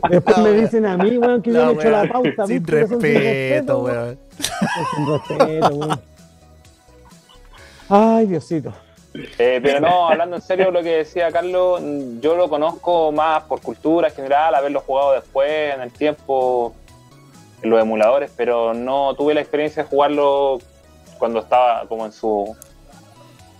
[0.08, 2.46] Después No, me dicen a mí, weón, que yo No, le echo la pauta.
[2.46, 4.18] Sin respeto, weón.
[4.38, 6.15] Sin respeto, weón.
[7.88, 8.72] Ay, Diosito.
[9.38, 11.80] Eh, pero no, hablando en serio, lo que decía Carlos,
[12.20, 16.74] yo lo conozco más por cultura general, haberlo jugado después, en el tiempo,
[17.62, 20.58] en los emuladores, pero no tuve la experiencia de jugarlo
[21.18, 22.54] cuando estaba como en su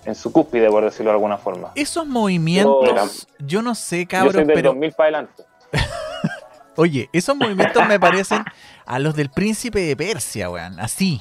[0.05, 1.73] en su cúspide, por decirlo de alguna forma.
[1.75, 5.43] Esos movimientos, yo no sé, yo soy cabrón, del pero 2000 para adelante.
[6.77, 8.45] oye, esos movimientos me parecen
[8.85, 10.79] a los del príncipe de Persia, weón.
[10.79, 11.21] Así.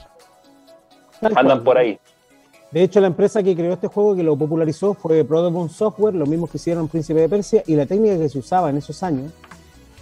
[1.36, 2.00] Andan por ahí.
[2.72, 6.26] De hecho, la empresa que creó este juego, que lo popularizó, fue Protobone Software, lo
[6.26, 9.32] mismo que hicieron Príncipe de Persia, y la técnica que se usaba en esos años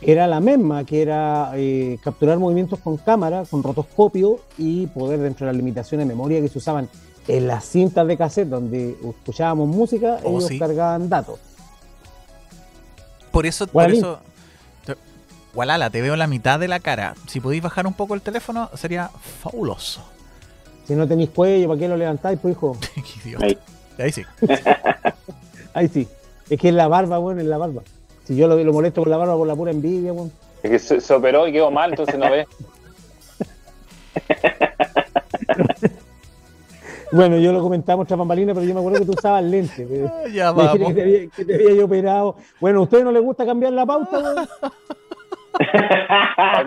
[0.01, 5.45] era la misma, que era eh, capturar movimientos con cámara, con rotoscopio, y poder, dentro
[5.45, 6.89] de las limitaciones de memoria que se usaban
[7.27, 10.57] en las cintas de cassette donde escuchábamos música, Oh, ellos sí.
[10.59, 11.39] cargaban datos.
[13.31, 14.19] Por eso, por eso.
[14.85, 14.95] te-
[15.53, 17.15] Gualala, te veo la mitad de la cara.
[17.27, 19.09] Si podéis bajar un poco el teléfono, sería
[19.41, 20.01] fabuloso.
[20.85, 22.77] Si no tenéis cuello, ¿para qué lo levantáis, pues hijo?
[22.95, 23.45] Qué idiota.
[23.45, 23.57] Ahí.
[23.99, 24.23] Ahí sí.
[25.73, 26.07] Ahí sí.
[26.49, 27.81] Es que es la barba, bueno, es la barba.
[28.25, 30.31] Si yo lo, lo molesto con la barba por la pura envidia, bueno.
[30.61, 32.45] Es que se, se operó y quedó mal, entonces no ve.
[37.11, 39.87] Bueno, yo lo comentamos tras bambalinas, pero yo me acuerdo que tú usabas lentes.
[39.87, 40.71] que- Ya vamos.
[40.87, 42.35] que te, había, que te había yo operado.
[42.59, 44.49] Bueno, ¿a ustedes no les gusta cambiar la pauta, weón?
[45.57, 46.63] ¿Para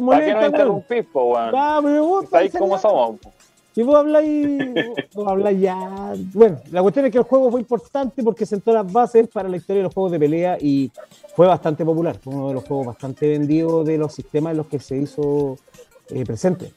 [0.00, 1.52] molesta, qué no weón?
[1.54, 3.20] Ah, pero vos, ¿Sabéis pensás cómo somos?
[3.74, 4.58] Si vos habláis,
[5.14, 6.14] vos habláis ya.
[6.34, 9.56] Bueno, la cuestión es que el juego fue importante porque sentó las bases para la
[9.56, 10.90] historia de los juegos de pelea y
[11.34, 12.18] fue bastante popular.
[12.22, 15.56] Fue uno de los juegos bastante vendidos de los sistemas en los que se hizo
[16.10, 16.72] eh, presente.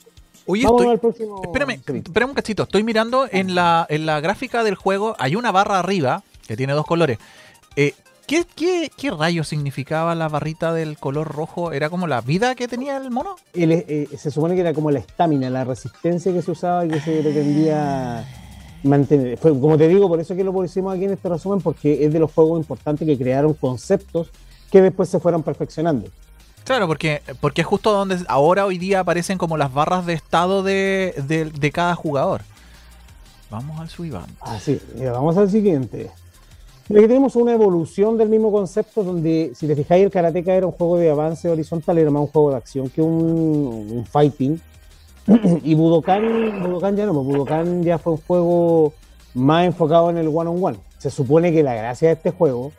[0.45, 0.93] Oye, Vamos estoy.
[0.93, 1.41] al próximo.
[1.43, 2.63] Espérame, espérame un cachito.
[2.63, 5.15] Estoy mirando en la, en la gráfica del juego.
[5.19, 7.17] Hay una barra arriba que tiene dos colores.
[7.75, 7.93] Eh,
[8.27, 11.71] ¿qué, qué, qué rayos significaba la barrita del color rojo?
[11.71, 13.35] ¿Era como la vida que tenía el mono?
[13.53, 16.89] El, eh, se supone que era como la estamina, la resistencia que se usaba y
[16.89, 18.27] que se pretendía
[18.83, 19.37] mantener.
[19.37, 22.13] Fue, como te digo, por eso que lo pusimos aquí en este resumen, porque es
[22.13, 24.29] de los juegos importantes que crearon conceptos
[24.71, 26.09] que después se fueron perfeccionando.
[26.63, 30.63] Claro, porque, porque es justo donde ahora hoy día aparecen como las barras de estado
[30.63, 32.41] de, de, de cada jugador.
[33.51, 34.25] Vamos al Suivan.
[34.41, 36.09] Así, vamos al siguiente.
[36.87, 40.71] Aquí tenemos una evolución del mismo concepto donde, si te fijáis, el Karateka era un
[40.71, 44.61] juego de avance horizontal, era más un juego de acción que un, fighting.
[45.63, 48.93] y Budokan, Budokan ya no, pues Budokan ya fue un juego
[49.33, 50.77] más enfocado en el one-on-one.
[50.99, 52.71] Se supone que la gracia de este juego,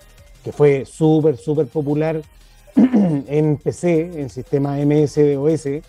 [0.45, 2.23] que fue súper, súper popular
[2.77, 5.83] en PC, en sistema MS-DOS,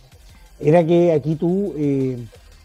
[0.60, 2.18] era que aquí tú eh,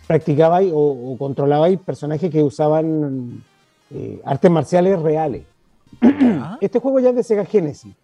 [0.07, 3.45] practicabas o, o controlabas personajes que usaban
[3.95, 5.45] eh, artes marciales reales.
[6.61, 7.95] Este juego ya es de Sega Genesis.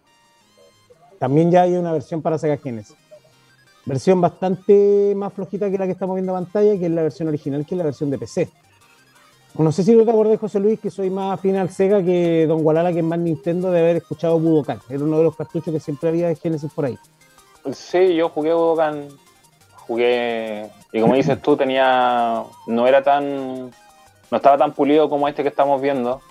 [1.17, 2.95] También ya hay una versión para Sega Genesis.
[3.85, 7.27] Versión bastante más flojita que la que estamos viendo en pantalla, que es la versión
[7.27, 8.49] original, que es la versión de PC.
[9.57, 12.45] No sé si tú te acordás, José Luis, que soy más afín al Sega que
[12.47, 14.79] Don Gualala, que es más Nintendo, de haber escuchado Budokan.
[14.89, 16.97] Era uno de los cartuchos que siempre había de Genesis por ahí.
[17.73, 19.07] Sí, yo jugué Budokan.
[19.87, 20.69] Jugué.
[20.93, 22.43] Y como dices tú, tenía.
[22.67, 23.71] No era tan.
[24.31, 26.21] No estaba tan pulido como este que estamos viendo.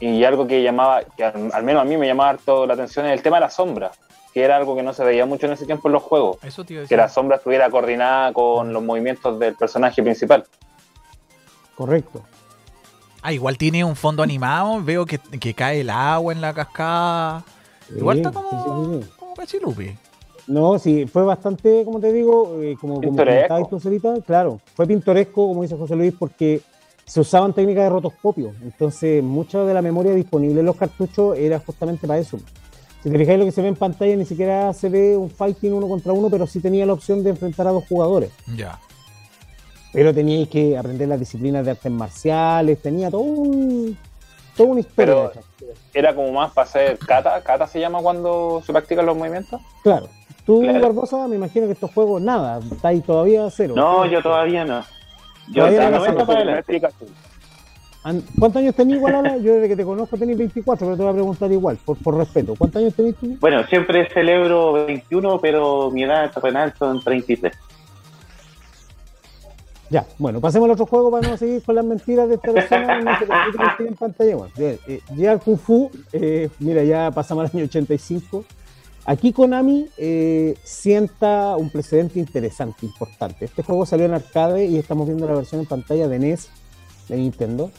[0.00, 3.06] Y algo que llamaba, que al, al menos a mí me llamaba harto la atención
[3.06, 3.92] es el tema de la sombra,
[4.32, 6.38] que era algo que no se veía mucho en ese tiempo en los juegos.
[6.42, 6.98] Eso te iba a Que decir.
[6.98, 10.44] la sombra estuviera coordinada con los movimientos del personaje principal.
[11.76, 12.22] Correcto.
[13.22, 14.82] Ah, igual tiene un fondo animado.
[14.82, 17.42] Veo que, que cae el agua en la cascada.
[17.94, 18.56] Igual está como, sí,
[19.02, 19.12] sí, sí.
[19.18, 19.96] como cachilupi.
[20.46, 23.02] No, sí, fue bastante, como te digo, eh, como, como
[24.26, 26.60] claro, fue pintoresco, como dice José Luis, porque
[27.06, 28.52] se usaban técnicas de rotoscopio.
[28.62, 32.38] Entonces, mucha de la memoria disponible en los cartuchos era justamente para eso.
[33.02, 35.72] Si te fijáis lo que se ve en pantalla, ni siquiera se ve un fighting
[35.74, 38.30] uno contra uno, pero sí tenía la opción de enfrentar a dos jugadores.
[38.56, 38.78] Ya.
[39.92, 43.96] Pero teníais que aprender las disciplinas de artes marciales, tenía todo un,
[44.56, 45.30] toda una historia.
[45.32, 45.32] Pero-
[45.94, 47.40] Era como más para hacer kata.
[47.42, 49.60] Kata se llama cuando se practican los movimientos.
[49.82, 50.08] Claro.
[50.46, 50.80] Tú, Claro.
[50.80, 53.74] Barbosa, me imagino que estos juegos, nada, está ahí todavía cero.
[53.76, 54.84] No, yo todavía no.
[55.48, 56.26] Yo de no 90 sé.
[56.26, 56.82] para adelante.
[58.02, 59.38] An- ¿Cuántos años tenés igual, Ala?
[59.38, 62.16] Yo desde que te conozco tenés 24, pero te voy a preguntar igual, por, por
[62.18, 62.54] respeto.
[62.58, 63.36] ¿Cuántos años tenés tú?
[63.40, 67.54] Bueno, siempre celebro 21, pero mi edad terrenal son 33.
[69.90, 73.00] Ya, bueno, pasemos al otro juego para no seguir con las mentiras de esta persona.
[73.00, 73.26] No se
[73.76, 74.36] que en pantalla.
[74.36, 78.44] Bueno, eh, ya Kung Fu, eh, mira, ya pasamos al año 85.
[79.06, 83.44] Aquí Konami eh, sienta un precedente interesante, importante.
[83.44, 86.50] Este juego salió en arcade y estamos viendo la versión en pantalla de NES,
[87.08, 87.70] de Nintendo.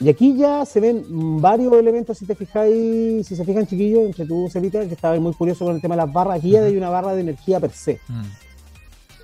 [0.00, 1.04] Y aquí ya se ven
[1.40, 5.32] varios elementos, si te fijáis, si se fijan chiquillos, entre tú, Celita, que estaba muy
[5.32, 6.38] curioso con el tema de las barras.
[6.38, 8.00] Aquí ya hay una barra de energía per se.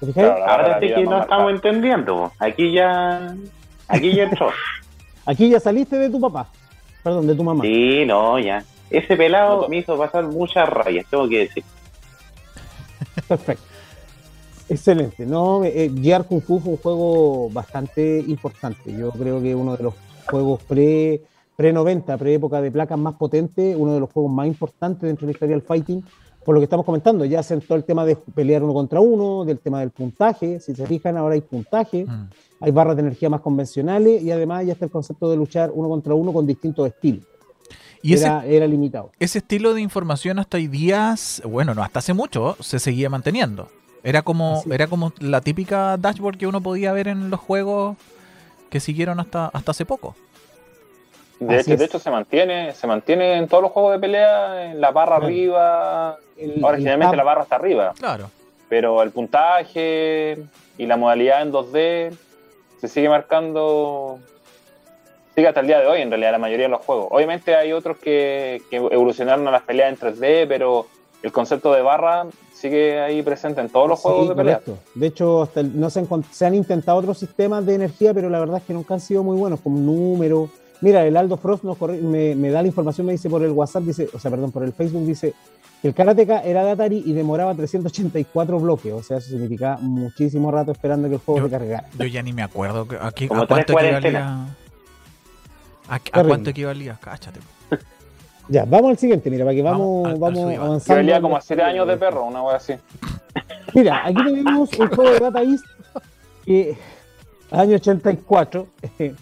[0.01, 0.27] ¿Te fijáis?
[0.27, 0.45] Claro.
[0.45, 2.33] Ahora sí que no estamos entendiendo.
[2.41, 3.37] Aquí ya.
[3.87, 4.51] Aquí ya entró.
[5.27, 6.49] Aquí ya saliste de tu papá,
[7.03, 7.63] perdón, de tu mamá.
[7.63, 8.63] Sí, no, ya.
[8.91, 11.65] Ese pelado No, me hizo pasar muchas rayas, tengo que decir.
[13.29, 13.63] Perfecto.
[14.69, 15.27] Excelente.
[15.27, 18.93] No, eh, Gear Kung Fu fue un juego bastante importante.
[18.97, 19.95] Yo creo que uno de los
[20.31, 21.23] juegos pre
[21.57, 25.27] pre 90, pre época de placas más potentes, uno de los juegos más importantes dentro
[25.27, 26.03] de la historia del fighting.
[26.45, 29.61] Por lo que estamos comentando, ya sentó el tema de pelear uno contra uno, del
[29.61, 30.61] tema del puntaje.
[30.61, 32.29] Si se fijan, ahora hay puntaje, Mm.
[32.61, 35.89] hay barras de energía más convencionales y además ya está el concepto de luchar uno
[35.89, 37.25] contra uno con distintos estilos.
[38.07, 39.11] Y ese, Era, era limitado.
[39.19, 41.15] ese estilo de información hasta hoy día,
[41.45, 43.71] bueno, no, hasta hace mucho, se seguía manteniendo.
[44.03, 44.69] Era como, Así.
[44.71, 47.97] era como la típica dashboard que uno podía ver en los juegos
[48.69, 50.15] que siguieron hasta, hasta hace poco.
[51.41, 51.81] De hecho, de es.
[51.83, 55.25] hecho, se mantiene, se mantiene en todos los juegos de pelea, en la barra Claro.
[55.27, 56.17] arriba.
[56.37, 57.95] El- Ahora, el generalmente tab- la barra está arriba.
[57.99, 58.31] Claro.
[58.69, 60.39] Pero el puntaje
[60.77, 62.13] y la modalidad en 2D
[62.81, 64.19] se sigue marcando.
[65.35, 67.09] Sigue hasta el día de hoy, en realidad, la mayoría de los juegos.
[67.11, 70.87] Obviamente hay otros que, que evolucionaron a las peleas en 3D, pero
[71.23, 74.59] el concepto de barra sigue ahí presente en todos los juegos Sí, de pelea.
[74.61, 74.83] correcto.
[74.95, 78.39] De hecho, hasta el- no se, se han intentado otros sistemas de energía, pero la
[78.39, 80.49] verdad es que nunca han sido muy buenos, como número.
[80.81, 83.83] Mira, el Aldo Frost nos me, me da la información, me dice por el WhatsApp,
[83.85, 85.35] dice, o sea, perdón, por el Facebook, dice
[85.83, 88.93] que el Karateka era de Atari y demoraba 384 bloques.
[88.93, 91.89] O sea, eso significa muchísimo rato esperando que el juego Yo- se cargara.
[91.99, 94.47] Yo ya ni me acuerdo que- a, qué- Como a cuánto tres equivalía.
[95.89, 96.99] ¿A, cuánto equivalía?
[97.01, 97.41] Cáchate.
[98.47, 101.21] Ya, vamos al siguiente, mira, para que Vamos vamos, al- vamos, avanzando.
[101.23, 102.75] como a 7 años de perro, una wea así.
[103.75, 105.65] Mira, aquí tenemos un juego de Data East
[106.45, 106.77] que
[107.51, 108.67] año 84,
[108.99, 109.15] que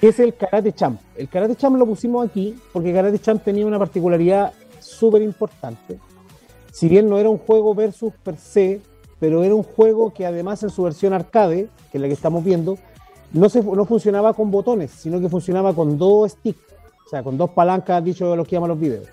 [0.00, 1.00] es el Karate Champ.
[1.16, 6.00] El Karate Champ lo pusimos aquí porque Karate Champ tenía una particularidad súper importante.
[6.72, 8.80] Si bien no era un juego versus per se,
[9.20, 12.42] pero era un juego que además en su versión arcade, que es la que estamos
[12.42, 12.78] viendo,
[13.32, 16.60] no, se, no funcionaba con botones, sino que funcionaba con dos sticks,
[17.06, 19.06] o sea, con dos palancas, dicho los que llaman los videos.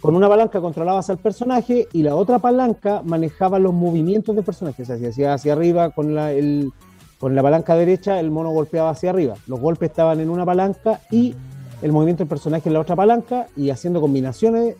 [0.00, 4.82] Con una palanca controlabas al personaje y la otra palanca manejaba los movimientos del personaje.
[4.82, 6.72] O sea, si hacía hacia arriba con la, el-
[7.18, 9.34] con la palanca derecha, el mono golpeaba hacia arriba.
[9.46, 11.34] Los golpes estaban en una palanca y
[11.80, 14.74] el movimiento del personaje en la otra palanca y haciendo combinaciones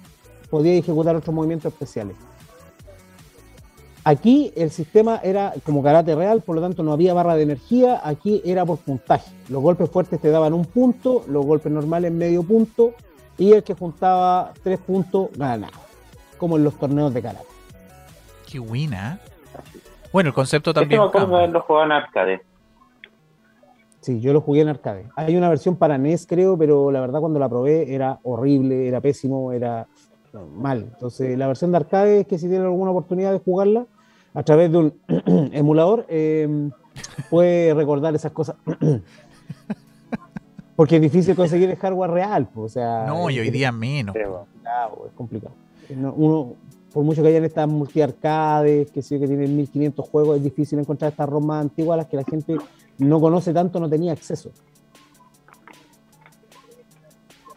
[0.51, 2.17] podía ejecutar otros movimientos especiales.
[4.05, 8.01] Aquí el sistema era como karate real, por lo tanto no había barra de energía,
[8.03, 9.31] aquí era por puntaje.
[9.49, 12.95] Los golpes fuertes te daban un punto, los golpes normales medio punto,
[13.39, 15.79] y el que juntaba tres puntos ganaba,
[16.37, 17.47] como en los torneos de karate.
[18.51, 19.21] Qué buena.
[20.13, 21.01] Bueno, el concepto Este también.
[21.01, 22.43] me acuerdo haberlo jugado en arcade.
[24.01, 25.07] Sí, yo lo jugué en arcade.
[25.15, 29.01] Hay una versión para NES, creo, pero la verdad cuando la probé era horrible, era
[29.01, 29.87] pésimo, era
[30.57, 30.89] mal.
[30.93, 33.87] Entonces, la versión de arcade es que si tienen alguna oportunidad de jugarla
[34.35, 34.95] a través de un
[35.53, 36.71] emulador, eh,
[37.31, 38.57] puede recordar esas cosas.
[40.77, 42.49] Porque es difícil conseguir el hardware real.
[42.53, 44.15] pues, o sea, No, y hoy es- día menos.
[44.17, 45.55] Complicado, es complicado.
[45.95, 46.55] No, uno,
[46.93, 51.11] por mucho que hayan estas multiarcades, que sí que tienen 1500 juegos, es difícil encontrar
[51.11, 52.57] estas ROM más antiguas a las que la gente
[52.99, 54.51] no conoce tanto no tenía acceso.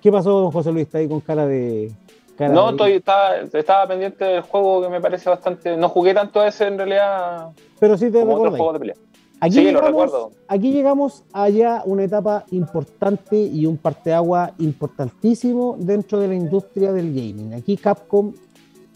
[0.02, 0.86] ¿Qué pasó, don José Luis?
[0.86, 1.92] Está ahí con cara de.
[2.36, 5.76] Cara No, estoy, estaba, estaba pendiente del juego que me parece bastante.
[5.78, 8.96] No jugué tanto a ese en realidad Pero sí te juegos de pelea.
[9.42, 10.32] Aquí, Sí, lo recuerdo.
[10.48, 16.94] aquí llegamos a ya una etapa importante y un parteagua importantísimo dentro de la industria
[16.94, 17.54] del gaming.
[17.54, 18.34] Aquí Capcom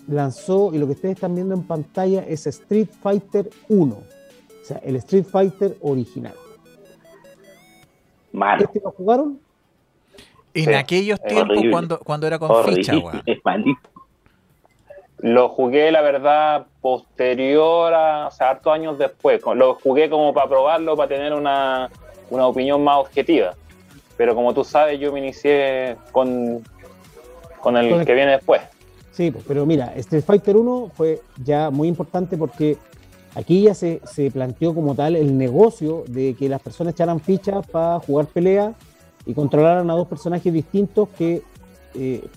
[0.07, 3.93] lanzó, y lo que ustedes están viendo en pantalla es Street Fighter 1.
[3.95, 6.33] O sea, el Street Fighter original.
[8.31, 8.63] Malo.
[8.63, 9.39] ¿Este lo jugaron?
[10.53, 11.71] En Sí, aquellos tiempos horrible.
[11.71, 12.75] cuando, cuando era con Horrible.
[12.83, 13.23] ficha, weón.
[15.21, 19.41] Lo jugué, la verdad, posterior a, o sea, hartos años después.
[19.55, 21.89] Lo jugué como para probarlo, para tener una,
[22.29, 23.53] una opinión más objetiva.
[24.15, 26.63] Pero como tú sabes, yo me inicié con,
[27.59, 28.61] con el Con el- que viene después.
[29.11, 32.77] Sí, pues, pero mira, Street Fighter 1 fue ya muy importante porque
[33.35, 37.67] aquí ya se, se planteó como tal el negocio de que las personas echaran fichas
[37.67, 38.71] para jugar pelea
[39.25, 41.43] y controlaran a dos personajes distintos que
[41.95, 42.27] eh,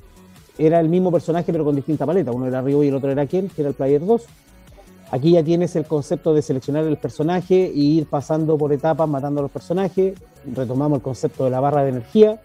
[0.59, 2.33] era el mismo personaje pero con distinta paleta.
[2.33, 4.23] Uno era Ryu y el otro era Ken, que era el Player 2.
[5.11, 9.41] Aquí ya tienes el concepto de seleccionar el personaje e ir pasando por etapas matando
[9.41, 10.15] a los personajes.
[10.55, 12.41] Retomamos el concepto de la barra de energía.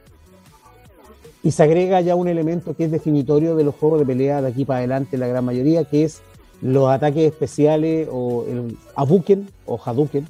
[1.44, 4.50] Y se agrega ya un elemento que es definitorio de los juegos de pelea de
[4.50, 6.22] aquí para adelante, la gran mayoría, que es
[6.62, 10.28] los ataques especiales o el Abuken o Hadouken.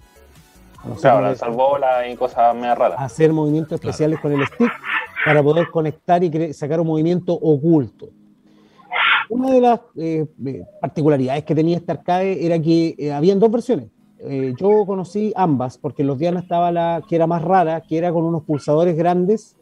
[0.87, 2.99] No Claro, lanzar bolas y cosas medio raras.
[2.99, 4.71] hacer movimientos especiales con el stick
[5.25, 8.09] para poder conectar y sacar un movimiento oculto.
[9.29, 13.51] Una de las eh, eh, particularidades que tenía este arcade era que eh, habían dos
[13.51, 13.87] versiones.
[14.19, 17.97] Eh, yo conocí ambas porque en los Diana estaba la que era más rara, que
[17.97, 19.55] era con unos pulsadores grandes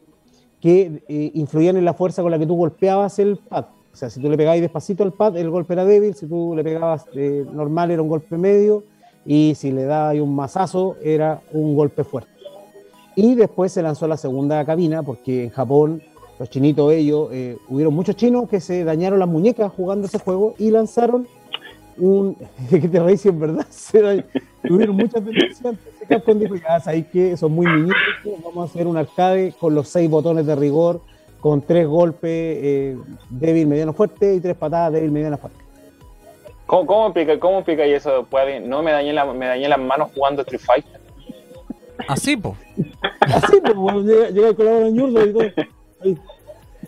[0.61, 3.65] que eh, influían en la fuerza con la que tú golpeabas el pad.
[3.91, 6.53] O sea, si tú le pegabas despacito al pad, el golpe era débil, si tú
[6.55, 8.83] le pegabas eh, normal era un golpe medio
[9.25, 12.31] y si le dabas un mazazo era un golpe fuerte.
[13.15, 16.01] Y después se lanzó la segunda cabina porque en Japón
[16.37, 20.53] los chinitos ellos, eh, hubieron muchos chinos que se dañaron las muñecas jugando ese juego
[20.57, 21.27] y lanzaron
[21.97, 22.35] un...
[22.69, 24.23] que te reís es verdad, se
[24.67, 25.23] tuvieron muchas.
[25.25, 27.97] Entonces Capcom dijo, sabéis que son muy niñitos,
[28.43, 31.01] vamos a hacer un arcade con los seis botones de rigor,
[31.39, 32.97] con tres golpes eh,
[33.29, 35.64] débil, mediano, fuerte y tres patadas débil, mediana, fuerte.
[36.65, 38.25] ¿Cómo, cómo explica, cómo explica y eso?
[38.29, 40.99] Puede, no me dañé, la, me dañé las manos jugando Street Fighter.
[42.07, 42.55] Así, po.
[43.21, 45.43] Así, pues, llega, llega el en ñurdo y todo.
[46.03, 46.17] Ahí.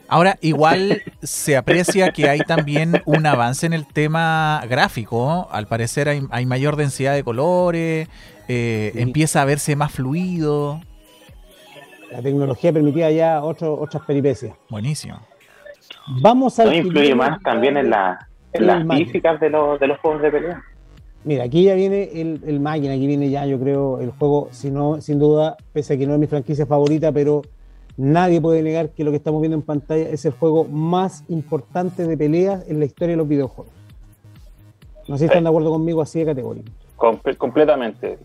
[0.09, 5.47] Ahora, igual se aprecia que hay también un avance en el tema gráfico.
[5.51, 8.07] Al parecer hay, hay mayor densidad de colores,
[8.47, 9.01] eh, Sí.
[9.01, 10.79] empieza a verse más fluido.
[12.11, 14.55] La tecnología permitía ya otro- otras peripecias.
[14.69, 15.19] Buenísimo.
[16.21, 19.99] Vamos a No influye más también en, la, El las físicas de los, de los
[19.99, 20.63] juegos de pelea.
[21.23, 24.69] Mira, aquí ya viene el, el máquina, aquí viene ya, yo creo, el juego, si
[24.71, 27.41] no, sin duda, pese a que no es mi franquicia favorita, pero
[27.97, 32.07] nadie puede negar que lo que estamos viendo en pantalla es el juego más importante
[32.07, 33.73] de peleas en la historia de los videojuegos.
[35.07, 36.69] No sé si están de acuerdo conmigo así de categórico.
[36.95, 38.19] Comple- completamente.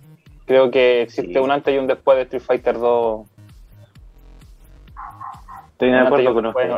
[0.45, 1.39] Creo que existe Sí.
[1.39, 3.27] un antes y un después de Street Fighter 2.
[5.73, 6.71] Estoy de acuerdo con usted.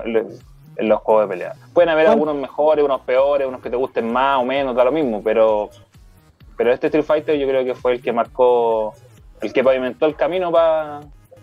[0.76, 1.52] En los- juegos de pelea.
[1.72, 4.92] Pueden haber algunos mejores, unos peores, unos que te gusten más o menos, da lo
[4.92, 5.70] mismo, pero,
[6.56, 8.94] pero este Street Fighter yo creo que fue el que marcó,
[9.40, 11.00] el que pavimentó el camino para...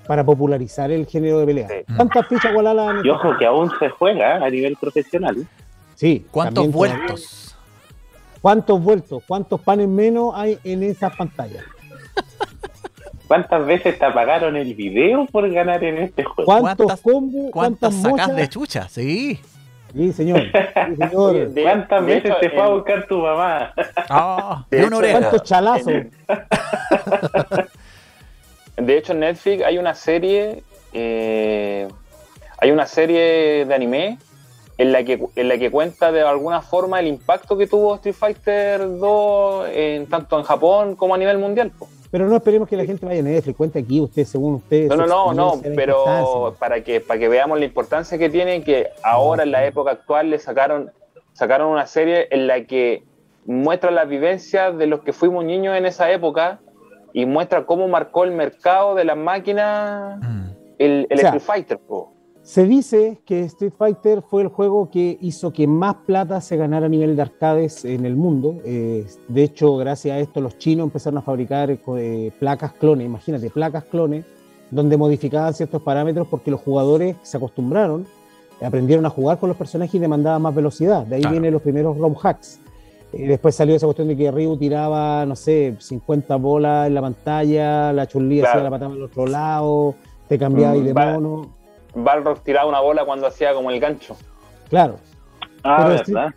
[0.07, 1.67] Para popularizar el género de pelea.
[1.67, 1.93] Sí.
[1.95, 5.47] ¿Cuántas fichas Gualala han Y ojo que aún se juega a nivel profesional.
[5.95, 6.25] Sí.
[6.31, 6.97] ¿Cuántos todavía.
[6.97, 7.55] vueltos?
[8.41, 9.23] ¿Cuántos vueltos?
[9.27, 11.63] ¿Cuántos panes menos hay en esas pantallas?
[13.31, 16.43] ¿Cuántas veces te apagaron el video por ganar en este juego?
[16.59, 17.51] ¿Cuántos ¿Cuántas- combos?
[17.53, 18.89] ¿Cuántas sacas de chucha?
[18.89, 19.39] Sí.
[19.95, 20.41] Sí, señor.
[20.41, 21.49] Sí, señor.
[21.53, 23.73] De- ¿Cuántas de veces hecho, te fue a buscar tu mamá?
[24.09, 25.19] Ah, De de una oreja.
[25.19, 25.93] ¿Cuántos chalazos?
[28.75, 31.87] De hecho, en Netflix hay una serie, eh,
[32.57, 34.17] hay una serie de anime
[34.77, 38.13] en la que en la que cuenta de alguna forma el impacto que tuvo Street
[38.15, 41.71] Fighter 2 en, tanto en Japón como a nivel mundial.
[41.79, 41.87] po.
[42.11, 43.57] Pero no esperemos que la gente vaya a Netflix.
[43.57, 44.87] Cuente aquí usted, según usted.
[44.89, 48.89] No, no, no, no, pero para que para que veamos la importancia que tiene que
[49.01, 50.91] ahora en la época actual le sacaron
[51.33, 53.03] sacaron una serie en la que
[53.45, 56.59] muestra las vivencias de los que fuimos niños en esa época
[57.13, 60.49] y muestra cómo marcó el mercado de las máquinas Mm.
[60.79, 61.79] el, el O sea, Street Fighter.
[61.79, 62.13] po.
[62.43, 66.87] Se dice que Street Fighter fue el juego que hizo que más plata se ganara
[66.87, 68.55] a nivel de arcades en el mundo.
[68.65, 73.49] Eh, de hecho, gracias a esto, los chinos empezaron a fabricar eh, placas clones, imagínate,
[73.51, 74.25] placas clones,
[74.71, 78.07] donde modificaban ciertos parámetros porque los jugadores se acostumbraron,
[78.59, 81.05] aprendieron a jugar con los personajes y demandaban más velocidad.
[81.05, 81.33] De ahí Claro.
[81.33, 82.59] vienen los primeros ROM hacks.
[83.13, 87.91] Después salió esa cuestión de que Ryu tiraba, no sé, 50 bolas en la pantalla,
[87.93, 88.49] la Chun-Li Claro.
[88.49, 89.95] hacía la patada al otro lado,
[90.27, 91.60] te cambiaba y de Mm, mono.
[91.93, 94.15] Balrog tiraba una bola cuando hacía como el gancho.
[94.69, 94.97] Claro.
[95.63, 96.03] Ah, Pero.
[96.07, 96.33] ¿verdad?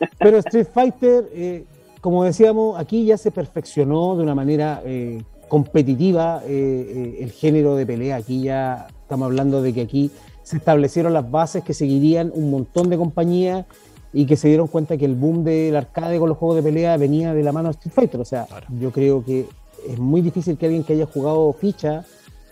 [0.18, 1.64] Pero Street Fighter, eh,
[2.00, 7.76] como decíamos, aquí ya se perfeccionó de una manera eh, competitiva eh, eh, el género
[7.76, 8.16] de pelea.
[8.16, 10.10] Aquí ya estamos hablando de que aquí
[10.42, 13.64] se establecieron las bases que seguirían un montón de compañías
[14.12, 16.96] y que se dieron cuenta que el boom del arcade con los juegos de pelea
[16.96, 18.20] venía de la mano de Street Fighter.
[18.20, 18.66] O sea, Claro.
[18.78, 19.46] yo creo que
[19.88, 22.04] es muy difícil que alguien que haya jugado ficha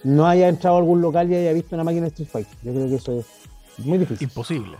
[0.04, 2.56] no haya entrado a algún local y haya visto una máquina de Street Fighter.
[2.62, 4.28] Yo creo que eso es muy difícil.
[4.28, 4.76] Imposible.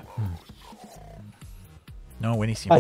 [2.20, 2.77] No, buenísimo.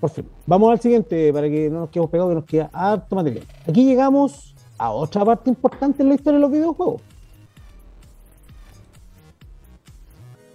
[0.00, 0.28] Por fin.
[0.46, 3.44] Vamos al siguiente para que no nos quedemos pegados, que nos queda harto material.
[3.68, 7.02] Aquí llegamos a otra parte importante en la historia de los videojuegos.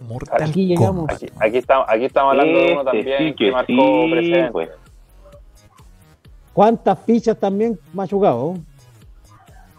[0.07, 1.09] Mortal Aquí llegamos.
[1.09, 4.33] Aquí, aquí, estamos, aquí estamos hablando de uno Este también sí que, que marcó sí,
[4.51, 4.69] pues.
[6.53, 8.55] ¿Cuántas fichas también machucado?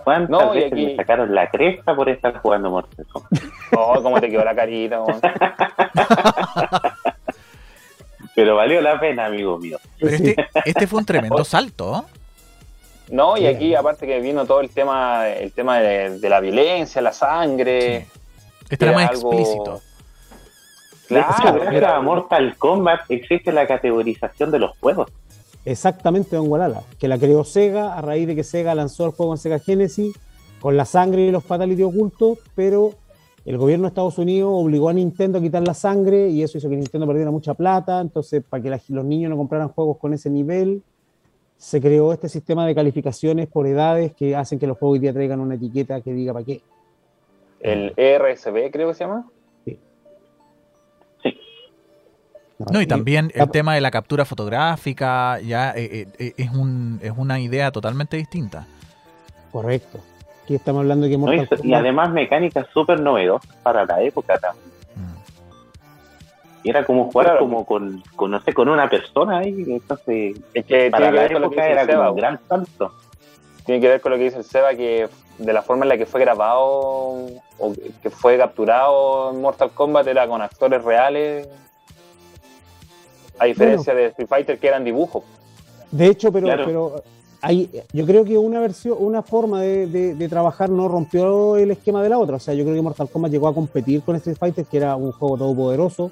[0.07, 3.33] ¿Cuántas No, y veces aquí- me sacaron la cresta por estar jugando Mortal Kombat?
[3.77, 5.01] Oh, cómo te quedó la carita.
[8.37, 9.79] Pero valió la pena, amigo mío.
[9.99, 11.97] Pero este, este fue un tremendo salto.
[11.97, 12.03] ¿eh?
[13.09, 17.03] No, y aquí aparte que vino todo el tema, el tema de, de la violencia,
[17.03, 18.07] la sangre.
[18.71, 19.81] Este era Era más algo- explícito.
[21.09, 25.11] Claro, Gracias era a Mortal Kombat existe la categorización de los juegos.
[25.67, 29.35] Exactamente, Don Gualala, que la creó Sega a raíz de que Sega lanzó el juego
[29.35, 30.15] en Sega Genesis
[30.61, 32.93] con la sangre y los fatality ocultos, pero
[33.45, 36.69] el gobierno de Estados Unidos obligó a Nintendo a quitar la sangre y eso hizo
[36.69, 40.31] que Nintendo perdiera mucha plata, entonces para que los niños no compraran juegos con ese
[40.31, 40.85] nivel,
[41.57, 45.13] se creó este sistema de calificaciones por edades que hacen que los juegos hoy día
[45.13, 46.61] traigan una etiqueta que diga para qué.
[47.59, 49.27] el ERSB, creo que se llama.
[52.73, 56.99] No, y también el tema de la captura fotográfica ya eh, eh, eh, es, un,
[57.03, 58.67] es una idea totalmente distinta.
[59.53, 59.99] Correcto.
[60.45, 61.27] Aquí estamos hablando de que ¿no?
[61.27, 64.65] Mortal Y, y además mecánicas súper novedosas para la época también.
[64.95, 65.17] Mm.
[66.67, 67.41] Y era como jugar Claro.
[67.41, 69.65] como con, con, no sé, con una persona ahí.
[69.69, 72.11] Entonces, Es que para tiene que la ver con lo que época era como Seba.
[72.11, 72.95] un gran salto.
[73.67, 75.99] Tiene que ver con lo que dice el Seba, que de la forma en la
[75.99, 76.63] que fue grabado
[77.59, 81.49] o que fue capturado en Mortal Kombat era con actores reales.
[83.39, 85.23] A diferencia de Street Fighter que eran dibujos.
[85.91, 86.65] De hecho, pero, Claro.
[86.67, 87.03] pero
[87.43, 91.71] hay, yo creo que una versión, una forma de, de- de trabajar no rompió el
[91.71, 92.37] esquema de la otra.
[92.37, 94.97] O sea, yo creo que Mortal Kombat llegó a competir con Street Fighter, que era
[94.97, 96.11] un juego todopoderoso.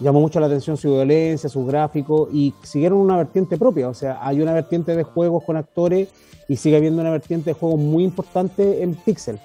[0.00, 3.88] Llamó mucho la atención su violencia, sus gráficos, y siguieron una vertiente propia.
[3.88, 6.08] O sea, hay una vertiente de juegos con actores
[6.48, 9.38] y sigue habiendo una vertiente de juegos muy importante en Pixel.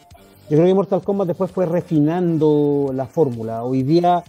[0.50, 3.64] Yo creo que Mortal Kombat después fue refinando la fórmula.
[3.64, 4.24] Hoy día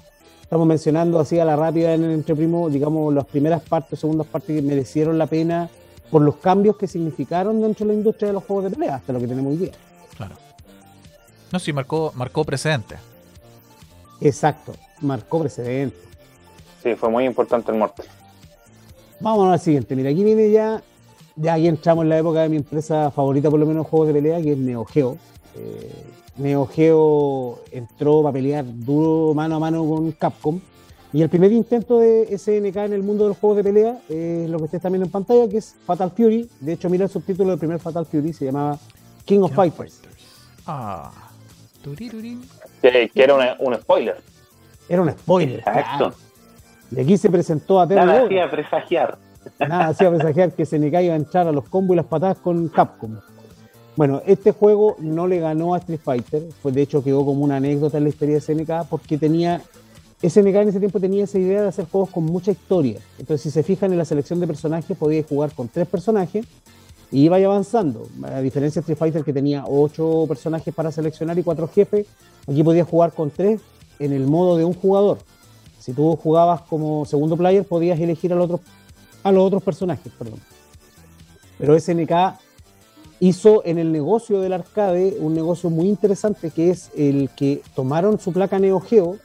[0.52, 4.54] estamos mencionando así a la rápida en el entreprimo, digamos, las primeras partes, segundas partes
[4.54, 5.70] que merecieron la pena
[6.10, 9.14] por los cambios que significaron dentro de la industria de los juegos de pelea, hasta
[9.14, 9.72] lo que tenemos hoy día.
[10.14, 10.34] Claro.
[11.50, 12.96] No, sí, marcó, marcó precedente.
[14.20, 15.96] Exacto, marcó precedente.
[16.82, 18.04] Sí, fue muy importante el Mortal.
[19.20, 19.96] Vámonos al siguiente.
[19.96, 20.82] Mira, aquí viene ya,
[21.34, 24.08] ya aquí entramos en la época de mi empresa favorita, por lo menos en juegos
[24.08, 25.16] de pelea, que es Neo Geo.
[25.56, 25.90] Eh,
[26.36, 30.60] Neo Geo entró para pelear duro mano a mano con Capcom.
[31.12, 34.48] Y el primer intento de SNK en el mundo de los juegos de pelea es
[34.48, 36.48] lo que ustedes están viendo en pantalla, que es Fatal Fury.
[36.60, 38.78] De hecho, mira el subtítulo del primer Fatal Fury, se llamaba
[39.26, 40.00] King of Fighters.
[40.66, 41.10] Ah.
[42.80, 44.16] Que, que era una- un spoiler.
[44.88, 45.58] Era un spoiler.
[45.58, 45.98] Exacto.
[45.98, 46.14] claro.
[46.96, 49.18] Y aquí se presentó a Terry Nada hacía presagiar.
[49.60, 52.68] Nada hacía presagiar que SNK iba a entrar a los combos y las patadas con
[52.68, 53.18] Capcom.
[53.94, 57.56] Bueno, este juego no le ganó a Street Fighter, pues de hecho quedó como una
[57.56, 59.60] anécdota en la historia de SNK porque tenía
[60.22, 63.00] SNK en ese tiempo tenía esa idea de hacer juegos con mucha historia.
[63.18, 66.46] Entonces, si se fijan en la selección de personajes, podía jugar con tres personajes
[67.10, 68.06] y iba avanzando.
[68.24, 72.06] A diferencia de Street Fighter que tenía ocho personajes para seleccionar y cuatro jefes,
[72.48, 73.60] aquí podías jugar con tres
[73.98, 75.18] en el modo de un jugador.
[75.80, 78.60] Si tú jugabas como segundo player, podías elegir a los otros,
[79.24, 80.12] a los otros personajes.
[80.16, 80.38] Perdón.
[81.58, 82.12] Pero SNK
[83.22, 88.18] hizo en el negocio del arcade un negocio muy interesante que es el que tomaron
[88.18, 89.16] su placa Neo Geo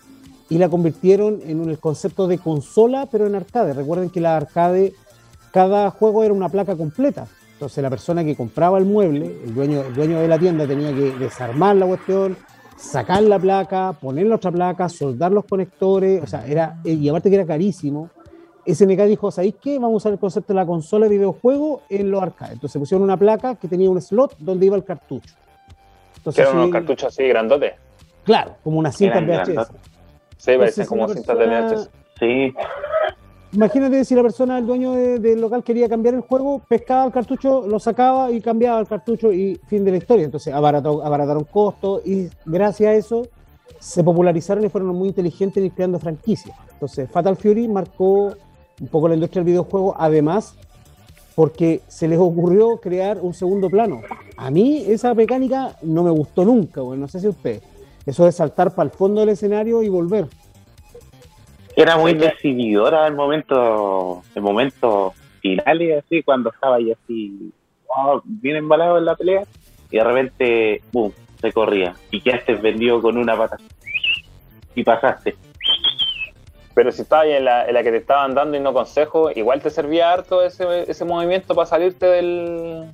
[0.50, 3.74] y la convirtieron en el concepto de consola, pero en arcade.
[3.74, 4.94] Recuerden que la arcade,
[5.52, 7.26] cada juego era una placa completa.
[7.54, 10.94] Entonces la persona que compraba el mueble, el dueño, el dueño de la tienda tenía
[10.94, 12.38] que desarmar la cuestión,
[12.78, 17.32] sacar la placa, poner la otra placa, soldar los conectores, o sea, era, y aparte
[17.32, 18.12] que era carísimo.
[18.68, 19.76] SNK dijo, ¿sabéis qué?
[19.80, 22.54] Vamos a usar el concepto de la consola de videojuego en los arcades.
[22.56, 25.34] Entonces pusieron una placa que tenía un slot donde iba el cartucho.
[26.18, 27.74] Entonces, eran unos cartuchos así grandotes.
[28.24, 29.54] Claro, como una cinta Eran VHS.
[29.54, 29.82] grandotes.
[30.38, 31.90] Sí, parecían como cintas de VHS.
[32.20, 32.54] Sí.
[33.54, 37.12] imagínate si la persona, el dueño de- del local quería cambiar el juego, pescaba el
[37.12, 40.26] cartucho, lo sacaba y cambiaba el cartucho y fin de la historia.
[40.26, 43.28] Entonces abarató- abarataron costos y gracias a eso
[43.80, 46.58] se popularizaron y fueron muy inteligentes en ir creando franquicias.
[46.74, 48.34] Entonces Fatal Fury marcó
[48.80, 50.56] un poco la industria del videojuego, además
[51.36, 54.02] porque se les ocurrió crear un segundo plano.
[54.38, 57.62] A mí esa mecánica no me gustó nunca, bueno, no sé si usted.
[58.08, 60.26] Eso de saltar para el fondo del escenario y volver.
[61.76, 67.52] Era muy decididora el momento, el momento finales, así, cuando estaba ahí así,
[67.88, 69.44] wow, bien embalado en la pelea,
[69.92, 71.94] y de repente, boom, se corría.
[72.10, 73.58] Y quedaste vendido con una pata.
[74.74, 75.36] Y pasaste.
[76.78, 79.36] Pero si estabas ahí en la, en la que te estaban dando y no consejos,
[79.36, 82.86] igual te servía harto ese, ese movimiento para salirte del.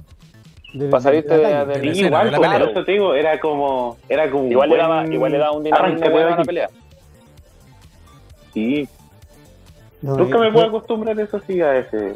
[0.71, 4.49] del- Para salirte del de- escena, igual, la eso te digo, era como, era como
[4.49, 6.69] Igual le, daba, igual le daba un dinamismo bueno a la pelea.
[8.53, 8.87] Sí,
[10.01, 12.13] No, nunca eh, me puedo acostumbrar eso sí a ese,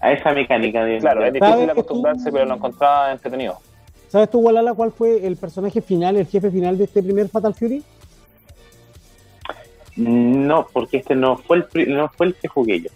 [0.00, 2.32] a esa mecánica de Claro, es difícil ¿Sabes acostumbrarse, tú?
[2.34, 3.58] pero lo encontraba entretenido.
[4.06, 7.52] ¿Sabes tú, Walala, cuál fue el personaje final, el jefe final de este primer Fatal
[7.52, 7.82] Fury?
[9.96, 12.88] No, porque este no fue el pri- no fue el que jugué yo.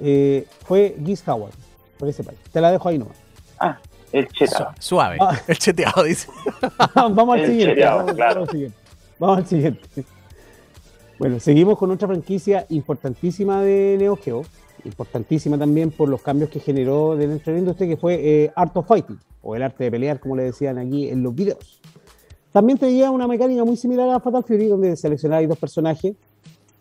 [0.00, 1.52] Eh, fue Giz Howard,
[1.98, 2.38] por ese país.
[2.52, 3.16] Te la dejo ahí nomás.
[3.58, 3.78] Ah,
[4.12, 4.74] el cheta.
[4.78, 5.16] Su- suave.
[5.20, 5.38] Ah.
[5.46, 6.28] El cheteado dice.
[6.94, 7.74] vamos al El siguiente.
[7.74, 8.34] cheteado, Vamos, claro.
[8.34, 8.76] vamos al siguiente.
[9.18, 9.88] Vamos al siguiente.
[11.18, 14.42] Bueno, seguimos con otra franquicia importantísima de Neo Geo,
[14.84, 18.76] importantísima también por los cambios que generó dentro de la industria, que fue eh, Art
[18.76, 21.80] of Fighting, o el arte de pelear, como le decían aquí en los videos.
[22.52, 26.14] También tenía una mecánica muy similar a Fatal Fury, donde seleccionabais dos personajes,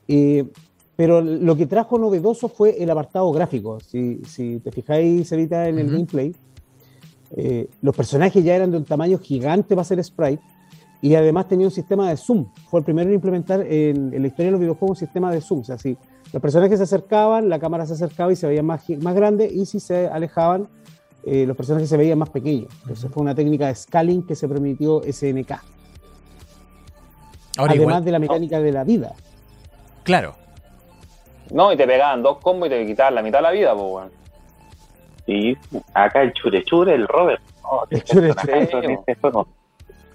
[0.07, 0.45] eh,
[0.95, 3.79] pero lo que trajo novedoso fue el apartado gráfico.
[3.79, 6.35] Si, si te fijáis, Evita, en el gameplay,
[7.37, 10.43] eh, los personajes ya eran de un tamaño gigante para ser sprite
[11.01, 12.47] y además tenía un sistema de zoom.
[12.69, 15.41] Fue el primero en implementar en, en la historia de los videojuegos un sistema de
[15.41, 15.61] zoom.
[15.61, 15.97] O sea, si
[16.33, 19.65] los personajes se acercaban, la cámara se acercaba y se veía más, más grande y
[19.65, 20.67] si se alejaban,
[21.25, 22.67] eh, los personajes se veían más pequeños.
[22.81, 25.51] Entonces fue una técnica de scaling que se permitió SNK.
[27.57, 28.05] Ahora además igual.
[28.05, 29.13] de la mecánica de la vida.
[30.03, 30.35] Claro.
[31.51, 33.85] No, y te pegaban dos combos y te quitaban la mitad de la vida, pues,
[33.85, 34.11] weón.
[35.27, 35.57] Y
[35.93, 37.41] acá el chure chure, el Robert.
[37.89, 38.33] Qué El chure
[38.69, 38.99] chure.
[39.19, 39.47] juego.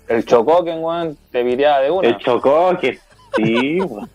[0.09, 2.09] El Chocoken, weón, te piteaba de una.
[2.09, 2.99] El Chocoque,
[3.37, 3.81] sí.
[3.81, 4.09] weón.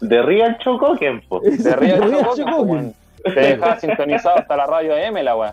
[0.00, 1.40] De Real Chocoque, po.
[1.40, 2.68] De Chocoken.
[2.68, 2.94] weón.
[3.22, 5.52] Te dejaba sintonizado hasta la radio M, la weón.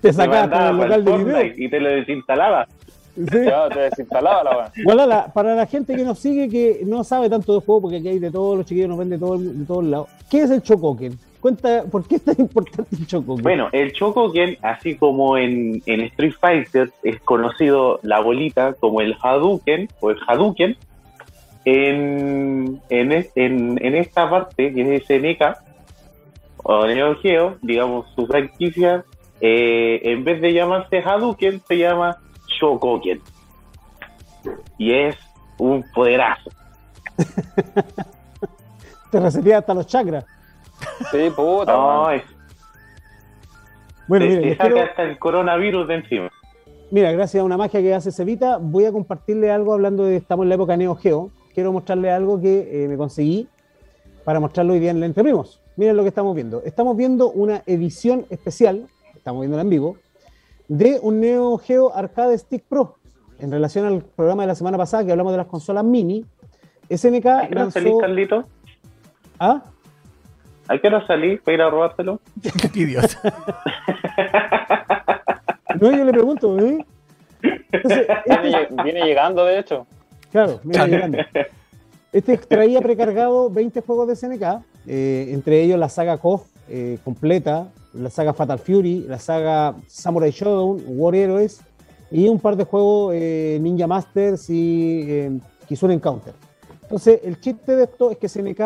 [0.00, 1.52] Te sacabas el local de video.
[1.56, 2.66] Y te lo desinstalaba.
[3.14, 3.24] Sí.
[3.74, 4.70] Te desinstalaba la weón.
[4.84, 7.96] Bueno, la- para la gente que nos sigue, que no sabe tanto de juego, porque
[7.98, 10.08] aquí hay de todos los chiquillos, nos ven de, todo, de todos lados.
[10.30, 11.18] ¿Qué es el Chocoken?
[11.40, 13.42] Cuenta, ¿por qué es tan importante el Chocoken?
[13.42, 19.16] Bueno, el Chocoken, así como en, en Street Fighter es conocido la bolita como el
[19.20, 20.76] Hadouken o el Hadouken,
[21.64, 25.56] en, en, en, en esta parte, que es SNK,
[26.62, 29.04] o Neo Geo, digamos, su franquicia,
[29.40, 32.16] eh, en vez de llamarse Hadouken, se llama
[32.60, 33.20] Shokoken.
[34.78, 35.16] Y es
[35.58, 36.50] un poderazo.
[39.10, 40.24] Te resetea hasta los chakras.
[41.10, 42.22] Sí, puta, No, es,
[44.06, 46.30] Bueno, te, mire, te les saca quiero- hasta el coronavirus de encima.
[46.90, 50.44] mira, gracias a una magia que hace Cevita, voy a compartirle algo hablando de estamos
[50.44, 51.30] en la época Neo Geo.
[51.54, 53.48] Quiero mostrarle algo que eh, me conseguí
[54.24, 55.60] para mostrarlo hoy día en Primos.
[55.80, 56.62] Miren lo que estamos viendo.
[56.66, 59.96] Estamos viendo una edición especial, estamos viéndola en vivo,
[60.68, 62.96] de un Neo Geo Arcade Stick Pro.
[63.38, 66.26] En relación al programa de la semana pasada que hablamos de las consolas mini,
[66.94, 67.96] SNK ¿Hay lanzó...
[67.96, 68.44] Carlito?
[69.38, 69.62] ¿Ah?
[70.68, 72.20] ¿Hay que no salís para ir a robárselo?
[72.74, 73.18] Qué idiota.
[75.80, 76.84] No, yo le pregunto, ¿eh?
[77.72, 79.86] Entonces, Viene, lle- viene llegando, de hecho.
[80.30, 81.16] Claro, mira, llegando.
[82.12, 87.68] Este traía precargado 20 juegos de SNK, eh, entre ellos la saga KOF eh, completa,
[87.94, 91.60] la saga Fatal Fury, la saga Samurai Shodown, War Heroes
[92.10, 96.34] y un par de juegos eh, Ninja Masters y Kizuna Encounter.
[96.82, 98.60] Entonces, el chiste de esto es que SNK,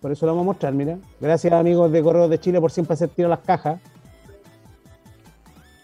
[0.00, 0.98] por eso lo vamos a mostrar, mira.
[1.20, 3.80] Gracias amigos de Correos de Chile por siempre hacer tiro a las cajas.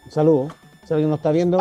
[0.06, 0.48] Un saludo.
[0.86, 1.58] Si alguien nos está viendo,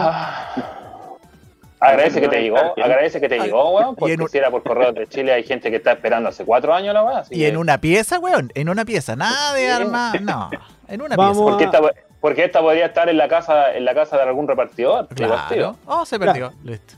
[1.85, 4.91] Agradece que te llegó, agradece que te llegó, weón, porque un- si era por correo
[4.93, 7.17] de Chile hay gente que está esperando hace cuatro años la weón.
[7.17, 8.51] así Y que- en una pieza, weón.
[8.55, 9.15] En una pieza.
[9.15, 10.21] Nada de armas.
[10.21, 10.49] No.
[10.87, 11.49] En una Vamos pieza.
[11.49, 11.79] Porque esta,
[12.21, 15.07] porque esta podría estar en la casa, en la casa de algún repartidor.
[15.09, 15.75] Claro.
[15.85, 16.53] Oh, se perdió.
[16.63, 16.93] Listo.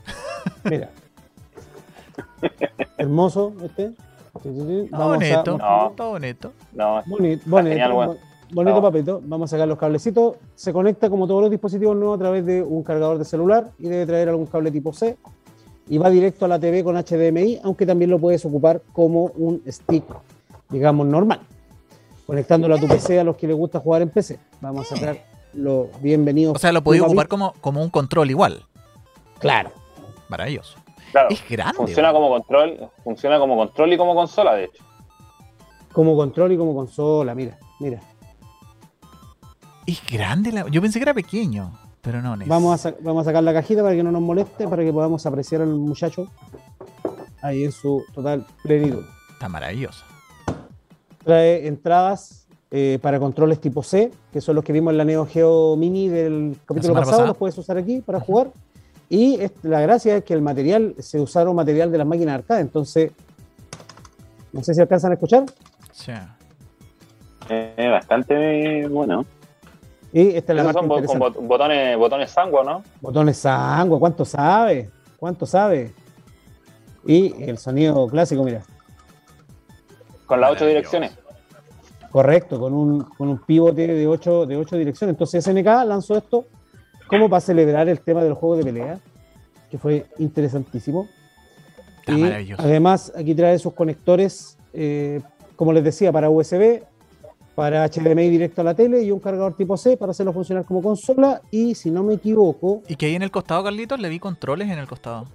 [0.64, 0.88] mira.
[2.98, 3.90] Hermoso este.
[4.42, 5.58] Todo Vamos a- bonito.
[5.58, 5.92] No.
[5.96, 6.52] Todo bonito.
[6.72, 8.18] No, Bonito, bonito, genial, weón.
[8.48, 8.82] Bon- bonito No.
[8.82, 9.20] papito.
[9.24, 10.36] Vamos a sacar los cablecitos.
[10.54, 13.88] Se conecta como todos los dispositivos nuevos a través de un cargador de celular y
[13.88, 15.16] debe traer algún cable tipo C.
[15.88, 19.62] Y va directo a la TV con HDMI, aunque también lo puedes ocupar como un
[19.68, 20.04] stick
[20.68, 21.40] digamos, normal.
[22.26, 24.40] Conectándolo a tu PC a los que les gusta jugar en PC.
[24.60, 25.18] Vamos a sacar
[25.54, 26.56] los bienvenidos.
[26.56, 28.64] O sea, lo podéis ocupar como, como un control igual.
[29.38, 29.70] Claro.
[30.28, 30.76] Maravilloso.
[31.12, 31.74] Claro, Es grande.
[31.76, 34.82] funciona como control, funciona como control y como consola, de hecho.
[35.92, 38.00] Como control y como consola, mira, mira.
[39.86, 40.52] Es grande.
[40.52, 41.72] la- Yo pensé que era pequeño,
[42.02, 42.36] pero no.
[42.36, 42.48] Nes.
[42.48, 44.92] Vamos a, sa- vamos a sacar la cajita para que no nos moleste, para que
[44.92, 46.28] podamos apreciar al muchacho
[47.42, 49.04] ahí en su total plenitud.
[49.32, 50.04] Está maravilloso.
[51.24, 55.26] Trae entradas eh, para controles tipo C, que son los que vimos en la Neo
[55.26, 57.28] Geo Mini del capítulo pasado, pasada.
[57.28, 58.48] los puedes usar aquí para jugar.
[59.08, 63.12] Y la gracia es que el material, se usaron material de las máquinas arcade, entonces,
[64.52, 65.44] no sé si alcanzan a escuchar.
[65.92, 66.10] Sí.
[67.48, 69.24] Eh, bastante bueno.
[70.12, 72.82] Y esta es la Esos marca son con botones, botones sangua, ¿no?
[73.00, 74.90] Botones sangua, ¿cuánto sabe?
[75.18, 75.92] ¿Cuánto sabe?
[77.06, 78.62] Y el sonido clásico, mira.
[80.26, 81.16] Con las ocho direcciones.
[82.10, 85.14] Correcto, con un, con un pivote de ocho, de ocho direcciones.
[85.14, 86.46] Entonces SNK lanzó esto
[87.08, 88.98] como para celebrar el tema del juego de pelea,
[89.70, 91.08] que fue interesantísimo.
[92.00, 92.62] Está Y maravilloso.
[92.62, 95.20] además aquí trae sus conectores, eh,
[95.56, 96.82] como les decía, para USB,
[97.56, 100.82] para HDMI directo a la tele y un cargador tipo C para hacerlo funcionar como
[100.82, 101.40] consola.
[101.50, 104.68] Y si no me equivoco, Y que ahí en el costado, Carlitos, le vi controles
[104.70, 105.26] en el costado.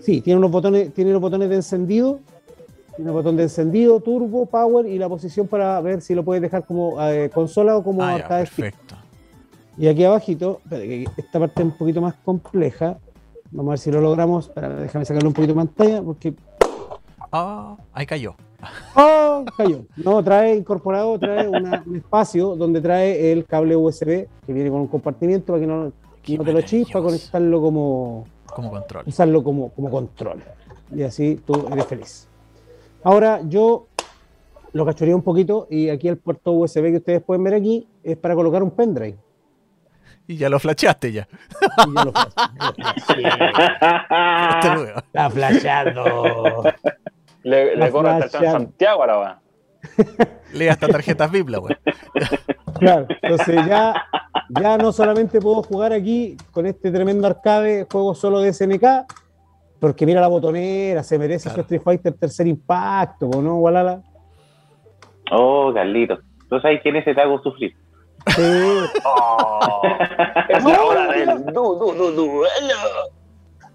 [0.00, 2.18] sí, tiene unos botones, tiene unos botones de encendido.
[2.96, 6.40] Tiene un botón de encendido, turbo, power y la posición para ver si lo puedes
[6.40, 8.94] dejar como eh, consola o como Ah, ya, perfecto.
[9.76, 10.62] Y aquí abajito,
[11.18, 12.96] esta parte es un poquito más compleja.
[13.50, 14.46] Vamos a ver si lo logramos.
[14.46, 16.32] Espera, déjame sacarlo un poquito de pantalla porque.
[17.30, 18.34] Ah, ahí cayó.
[18.96, 19.44] ¡Oh!
[19.56, 19.84] Cayó.
[19.96, 24.80] No, trae incorporado, trae una- un espacio donde trae el cable USB que viene con
[24.80, 25.92] un compartimiento para que no, no
[26.44, 28.24] te lo chispa, conectarlo como.
[28.46, 29.04] Como control.
[29.06, 30.42] usarlo como, como control.
[30.94, 32.28] Y así tú eres feliz.
[33.04, 33.86] Ahora yo
[34.72, 38.16] lo cachoreé un poquito y aquí el puerto USB que ustedes pueden ver aquí es
[38.16, 39.18] para colocar un pendrive.
[40.28, 41.28] Y ya lo flasheaste ya.
[41.86, 42.12] Y ya lo
[44.74, 44.98] luego.
[44.98, 46.04] Está flasheando.
[47.46, 48.50] Le, La le corre hasta el.
[48.50, 49.40] Santiago ahora va.
[50.52, 51.76] Lee hasta tarjetas Biblia, güey.
[52.80, 54.04] Claro, entonces ya,
[54.60, 58.84] ya no solamente puedo jugar aquí con este tremendo arcade, juego solo de SNK,
[59.78, 61.54] porque mira la botonera, se merece Claro.
[61.54, 64.02] su Street Fighter tercer impacto, ¿o ¿no, Walala?
[65.30, 66.18] Oh, Carlitos.
[66.50, 67.74] ¿Tú sabes quién es ese tago sufrir?
[68.26, 68.42] Sí,
[69.04, 69.82] Oh,
[70.48, 72.76] es la hora del du, du, du, duelo.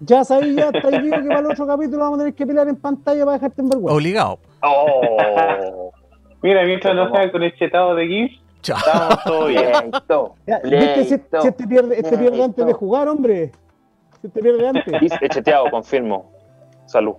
[0.04, 2.68] Ya sabéis, ya estáis viendo que para el otro capítulo vamos a tener que pelear
[2.68, 3.94] en pantalla para dejarte en vergüenza.
[3.96, 4.38] Obligado.
[4.62, 5.92] Oh,
[6.42, 8.32] Mira, mientras no sea con el chetado de GIF,
[8.62, 8.78] Chao.
[8.78, 9.68] estamos todo bien.
[10.46, 11.04] Ya, ¿viste?
[11.04, 13.52] Si, si este pierde, este pierde antes de jugar, hombre.
[14.20, 15.00] Si este pierde antes.
[15.00, 16.30] Dice cheteado, confirmo.
[16.86, 17.14] Salud.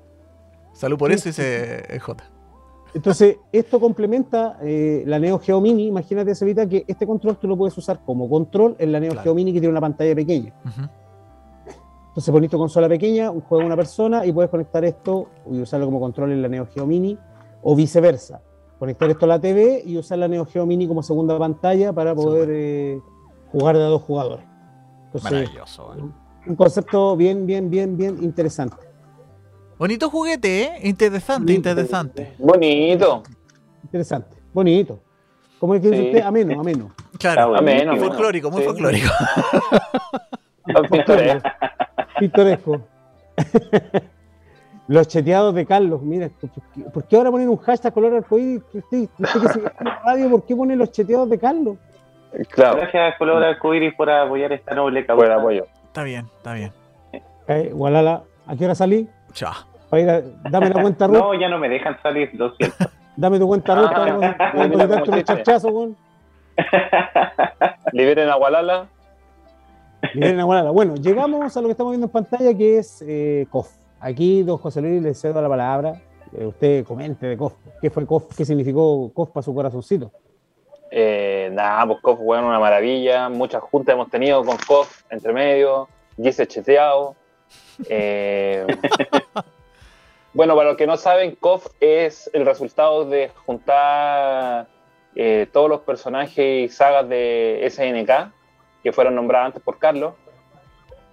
[0.73, 2.23] Salud por eso ese J.
[2.95, 5.87] Entonces, esto complementa eh, la Neo Geo Mini.
[5.87, 9.23] Imagínate, Cevita, que este control tú lo puedes usar como control en la Neo Claro.
[9.23, 10.53] Geo Mini que tiene una pantalla pequeña.
[10.65, 10.87] Ujú.
[12.13, 15.59] Entonces pones tu consola pequeña, un juego de una persona y puedes conectar esto y
[15.59, 17.17] usarlo como control en la Neo Geo Mini
[17.63, 18.39] o viceversa.
[18.77, 22.13] Conectar esto a la TV y usar la Neo Geo Mini como segunda pantalla para
[22.13, 22.99] poder eh,
[23.51, 24.45] jugar de a dos jugadores.
[25.05, 26.01] Entonces, Maravilloso, güey.
[26.47, 28.77] un concepto bien, bien, bien, bien interesante.
[29.79, 30.71] Bonito juguete, ¿eh?
[30.83, 32.35] Interesante, interesante.
[32.37, 33.23] Bonito.
[33.83, 34.99] Interesante, bonito.
[35.59, 36.07] ¿Cómo es que dice Sí.
[36.09, 36.21] usted?
[36.21, 36.91] Ameno, ameno.
[37.17, 38.07] Claro, Ameno, buenísimo.
[38.11, 38.67] folclórico, muy Sí.
[38.67, 39.09] folclórico.
[40.91, 41.49] Pintoresco.
[42.19, 42.81] Pintoresco.
[44.87, 48.61] Los cheteados de Carlos, mira, ¿por qué, por qué ahora ponen un hashtag color arcoíris?
[48.73, 51.77] Usted, usted que sigue en la radio, ¿por qué ponen los cheteados de Carlos?
[52.49, 55.23] Claro, Gracias, Color Arcoiris, por apoyar esta noble causa.
[55.23, 55.67] buen apoyo.
[55.85, 56.71] Está bien, está bien.
[57.47, 59.07] Eh, Gualala, ¿a qué hora salí?
[59.33, 59.53] Chao.
[59.89, 62.75] Para ir a- dame la cuenta Ruth, No, ya no me dejan salir, lo siento.
[63.15, 65.23] dame tu cuenta Ruth Ah, unos dice.
[65.23, 65.95] chachazos, weón.
[67.91, 68.87] Liberen a Gualala.
[70.13, 70.45] Miren.
[70.45, 73.69] Bueno, llegamos a lo que estamos viendo en pantalla, que es eh, COF.
[73.99, 76.01] Aquí, don José Luis, le cedo la palabra.
[76.37, 77.53] Eh, usted comente de COF.
[77.81, 78.35] ¿Qué fue COF?
[78.35, 80.11] ¿Qué significó COF para su corazoncito?
[80.91, 83.29] Eh, nada, pues KOF, bueno, una maravilla.
[83.29, 85.87] Muchas juntas hemos tenido con KOF entre medio.
[86.21, 87.15] Gise cheteado.
[87.89, 88.65] Eh,
[90.33, 94.67] bueno, para los que no saben, KOF es el resultado de juntar
[95.15, 98.42] eh, todos los personajes y sagas de SNK
[98.83, 100.13] que fueron nombrados antes por Carlos.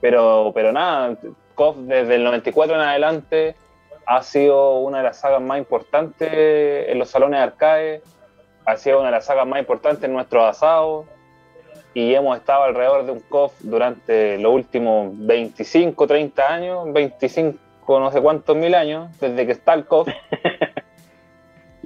[0.00, 1.16] Pero, pero nada,
[1.54, 3.54] KOF desde el 94 en adelante
[4.06, 8.02] ha sido una de las sagas más importantes en los salones de arcade
[8.64, 11.06] ha sido una de las sagas más importantes en nuestros asados
[11.94, 17.58] y hemos estado alrededor de un KOF durante los últimos 25, 30 años, 25
[17.88, 20.08] no sé cuántos mil años, desde que está el KOF.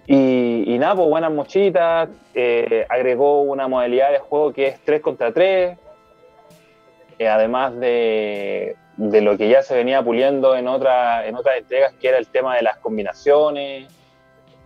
[0.06, 5.00] Y, y nada, pues buenas mochitas, eh, agregó una modalidad de juego que es 3
[5.00, 5.78] contra 3,
[7.18, 11.94] eh, además de, de lo que ya se venía puliendo en, otra, en otras entregas,
[11.94, 13.88] que era el tema de las combinaciones,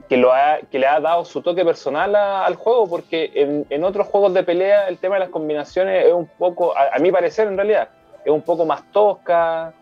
[0.09, 3.84] que, lo ha- que le ha dado su toque personal al juego, porque en, en
[3.84, 7.12] otros juegos de pelea el tema de las combinaciones es un poco, a, a mi
[7.12, 7.91] parecer en realidad,
[8.24, 9.72] es un poco más tosca,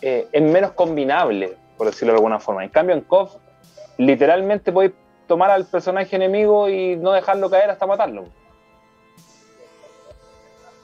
[0.00, 2.62] eh, es menos combinable, por decirlo de alguna forma.
[2.62, 3.34] En cambio en KOF,
[3.98, 4.92] literalmente podéis
[5.26, 8.24] tomar al personaje enemigo y no dejarlo caer hasta matarlo.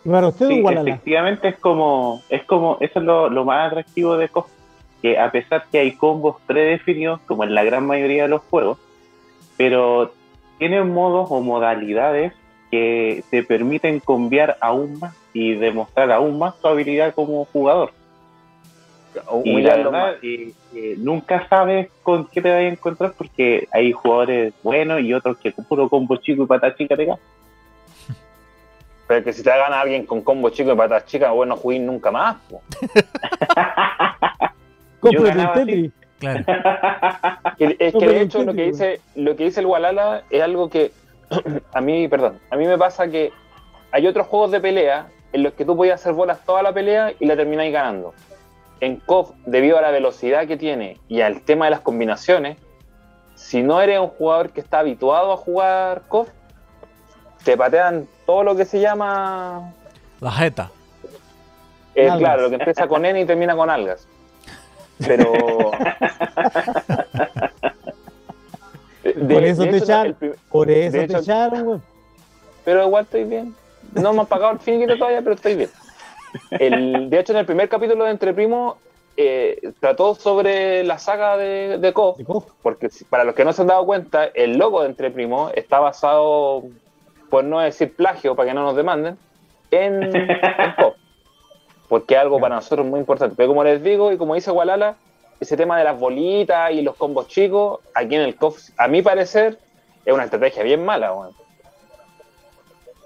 [0.04, 4.28] Usted, Sí, Gualala, efectivamente es como, es como, eso es lo, lo más atractivo de
[4.28, 4.46] KOF,
[5.02, 8.78] que a pesar que hay combos predefinidos, como en la gran mayoría de los juegos,
[9.56, 10.12] pero
[10.58, 12.32] tienen modos o modalidades
[12.70, 17.92] que te permiten cambiar aún más y demostrar aún más tu habilidad como jugador.
[19.44, 20.14] Y la verdad, más.
[20.22, 25.14] eh, eh, nunca sabes con qué te vas a encontrar porque hay jugadores buenos y
[25.14, 27.20] otros que con puro combo chico y pata chica te ganan.
[29.06, 31.80] Pero que si te gana alguien con combo chico y patas chicas, bueno, no juguís
[31.80, 32.36] nunca más.
[35.00, 35.54] cómprate así.
[35.54, 35.92] Tetris.
[36.18, 36.44] Claro.
[37.58, 40.92] Es que de hecho lo que dice, lo que dice el Walala es algo que
[41.72, 43.32] a mí, perdón, a mí me pasa que
[43.90, 47.12] hay otros juegos de pelea en los que tú podías hacer bolas toda la pelea
[47.18, 48.14] y la termináis ganando.
[48.80, 52.58] En KOF, debido a la velocidad que tiene y al tema de las combinaciones,
[53.34, 56.28] si no eres un jugador que está habituado a jugar KOF,
[57.44, 59.72] te patean todo lo que se llama
[60.20, 60.70] La jeta.
[61.94, 64.06] Eh, claro, lo que empieza con N y termina con algas.
[64.98, 65.32] Pero.
[69.02, 70.16] De- Por eso de te hecho, echaron.
[70.50, 71.80] Por eso De te hecho- echaron, güey.
[72.64, 73.54] Pero igual estoy bien.
[73.94, 75.70] No me han pagado el finiquito todavía, pero estoy bien.
[76.50, 78.76] El, de hecho, en el primer capítulo de Entre Primos
[79.16, 81.92] eh, trató sobre la saga de, de
[82.62, 85.80] porque para los que no se han dado cuenta, el logo de Entre Primos está
[85.80, 86.64] basado,
[87.28, 89.18] por no decir plagio, para que no nos demanden,
[89.70, 90.28] en, en.
[91.88, 93.34] Porque es algo para nosotros muy importante.
[93.36, 94.96] Pero como les digo, y como dice Walala,
[95.40, 99.02] ese tema de las bolitas y los combos chicos, aquí en el KOF, a mi
[99.02, 99.58] parecer,
[100.04, 101.12] es una estrategia bien mala.
[101.12, 101.47] weón.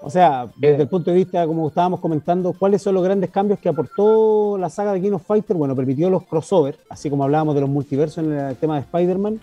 [0.05, 0.81] O sea, desde Eh.
[0.81, 4.69] el punto de vista, como estábamos comentando, ¿cuáles son los grandes cambios que aportó la
[4.69, 5.55] saga de King of Fighter?
[5.55, 9.39] Bueno, permitió los crossovers, así como hablábamos de los multiversos en el tema de Spider-Man.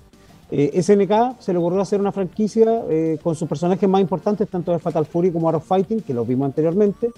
[0.51, 4.73] Eh, SNK se le ocurrió hacer una franquicia eh, con sus personajes más importantes, tanto
[4.73, 7.11] de Fatal Fury como Art of Fighting, que los vimos anteriormente.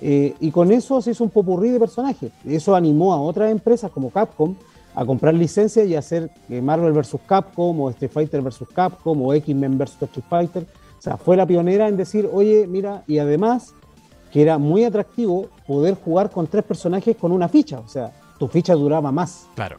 [0.00, 2.30] Y con eso se hizo un popurrí de personajes.
[2.46, 4.54] Eso animó a otras empresas como Capcom
[4.94, 7.16] a comprar licencias y hacer Marvel vs.
[7.26, 8.60] Capcom o Street Fighter vs.
[8.72, 10.02] Capcom o X-Men vs.
[10.02, 10.66] Street Fighter.
[10.98, 13.74] O sea, fue la pionera en decir, oye, mira, y además
[14.32, 17.78] que era muy atractivo poder jugar con tres personajes con una ficha.
[17.78, 19.46] O sea, tu ficha duraba más.
[19.54, 19.78] Claro.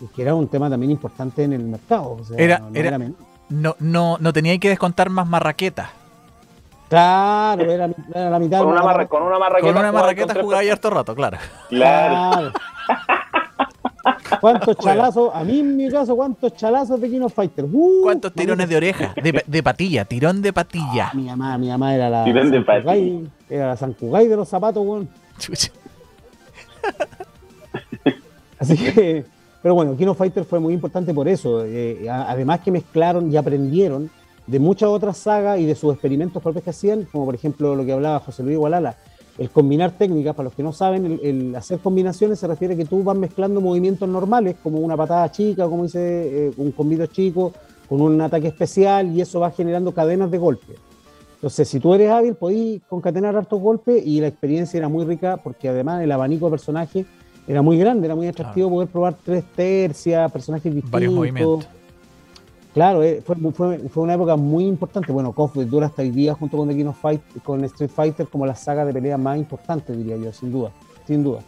[0.00, 2.16] Y que era un tema también importante en el mercado.
[2.20, 2.98] O sea, Era- no era-.
[3.48, 5.88] No, no, no tenía que descontar más marraquetas.
[6.88, 8.58] Claro, era, era la mitad.
[8.58, 9.66] Con de una, marra- con una marraqueta.
[9.72, 11.38] Con una jugaba marraqueta jugaba ya harto rato, claro.
[11.68, 12.14] Claro.
[12.30, 12.52] Claro.
[14.40, 15.30] ¿Cuántos chalazos?
[15.34, 17.64] A mí en mi caso, ¿cuántos chalazos de King of Fighter?
[17.70, 19.14] Uh, ¿Cuántos tirones de oreja?
[19.22, 21.10] De, de patilla, tirón de patilla.
[21.14, 24.84] Mi mamá, mi mamá era la Tirón de Sankugai, era la Sankugai de los zapatos,
[24.84, 25.08] weón.
[25.38, 25.70] Chucha.
[28.58, 29.24] Así que,
[29.62, 31.64] pero bueno, King of Fighter fue muy importante por eso.
[31.64, 34.10] eh, además que mezclaron y aprendieron
[34.46, 37.84] de muchas otras sagas y de sus experimentos propios que hacían, como por ejemplo lo
[37.84, 38.96] que hablaba José Luis Gualala,
[39.38, 42.76] el combinar técnicas, para los que no saben, el, el hacer combinaciones se refiere a
[42.76, 47.06] que tú vas mezclando movimientos normales, como una patada chica, como dice, eh, un combito
[47.06, 47.52] chico,
[47.88, 50.76] con un ataque especial, y eso va generando cadenas de golpes.
[51.34, 55.36] Entonces, si tú eres hábil, podís concatenar hartos golpes y la experiencia era muy rica
[55.36, 57.06] porque además el abanico de personajes
[57.46, 60.90] era muy grande, era muy atractivo poder probar tres tercias, personajes distintos.
[60.90, 61.68] Varios movimientos.
[62.76, 65.10] Claro, eh, fue, fue, fue una época muy importante.
[65.10, 68.28] Bueno, KOF dura hasta hoy día junto con The King of Fight, con Street Fighter
[68.28, 70.72] como la saga de pelea más importante, diría yo, sin duda,
[71.06, 71.40] sin duda.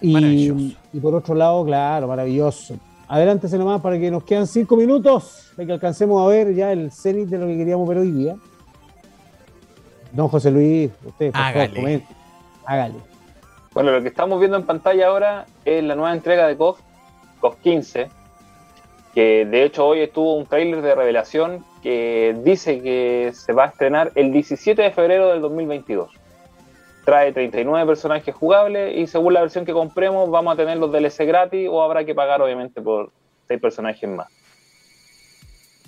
[0.00, 0.76] Y, Maravilloso.
[0.92, 2.74] y por otro lado, claro, maravilloso.
[3.06, 6.90] Adelante, nomás para que nos quedan cinco minutos de que alcancemos a ver ya el
[6.90, 8.34] cenit de lo que queríamos ver hoy día.
[10.10, 11.68] Don José Luis, usted, por Hágale.
[11.68, 12.06] favor, comente.
[12.64, 12.94] Hágale.
[13.72, 16.80] Bueno, lo que estamos viendo en pantalla ahora es la nueva entrega de KOF,
[17.38, 18.08] KOF 15,
[19.16, 23.68] que de hecho hoy estuvo un tráiler de revelación que dice que se va a
[23.68, 26.10] estrenar el 17 de febrero del 2022.
[27.06, 31.24] Trae 39 personajes jugables y según la versión que compremos vamos a tener los DLC
[31.26, 33.10] gratis o habrá que pagar obviamente por
[33.48, 34.28] 6 personajes más.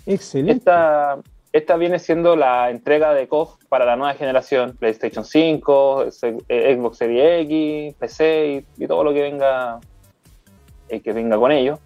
[0.07, 0.53] Excelente.
[0.61, 1.18] Esta,
[1.53, 6.74] esta viene siendo la entrega de KOF para la nueva generación, PlayStation 5, se- eh,
[6.76, 9.81] Xbox Series X, PC y, y todo lo que venga
[10.89, 11.79] eh, que venga con ello.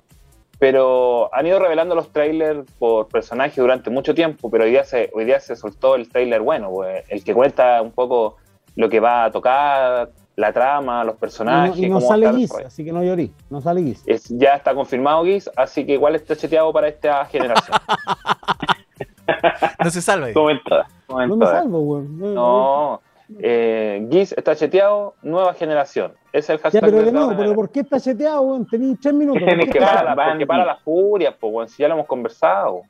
[0.62, 5.10] Pero han ido revelando los trailers por personajes durante mucho tiempo, pero hoy día se,
[5.12, 8.36] hoy día se soltó el trailer bueno, pues, el que cuenta un poco
[8.76, 11.76] lo que va a tocar, la trama, los Y personajes.
[11.76, 13.34] no, y no cómo sale Giz, así que no llorí.
[13.50, 14.04] No sale Giz.
[14.06, 17.76] Es- ya está confirmado Giz, así que igual está cheteado para esta generación.
[19.82, 20.28] No se salva.
[21.08, 22.34] No me salvo, weón.
[22.34, 23.00] No,
[23.40, 26.12] eh, Giz está cheteado, nueva generación.
[26.32, 27.42] Es el Ya, hashtag pero de nuevo, manera.
[27.44, 28.66] pero ¿por qué está cheteado, weón?
[28.66, 29.42] Tení tres minutos.
[29.42, 31.94] Ese ¿por es está- para, la, porque para las furias, pues, bueno, si ya lo
[31.94, 32.82] hemos conversado.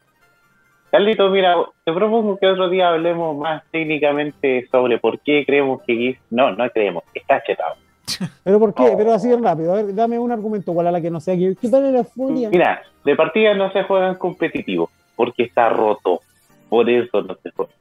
[0.91, 5.95] Carlito, mira, te propongo que otro día hablemos más técnicamente sobre por qué creemos que
[5.95, 7.77] Giz, no, no creemos, está chetado.
[8.45, 8.91] ¿Pero por qué?
[8.91, 8.97] No.
[8.99, 9.73] Pero así de rápido.
[9.73, 11.35] A ver, dame un argumento igual a la que no sea.
[11.37, 12.51] ¿Qué qué tal era Furia?
[12.51, 16.21] Mira, de partida no se juega en competitivo, porque está roto.
[16.69, 17.73] Por eso no se juega.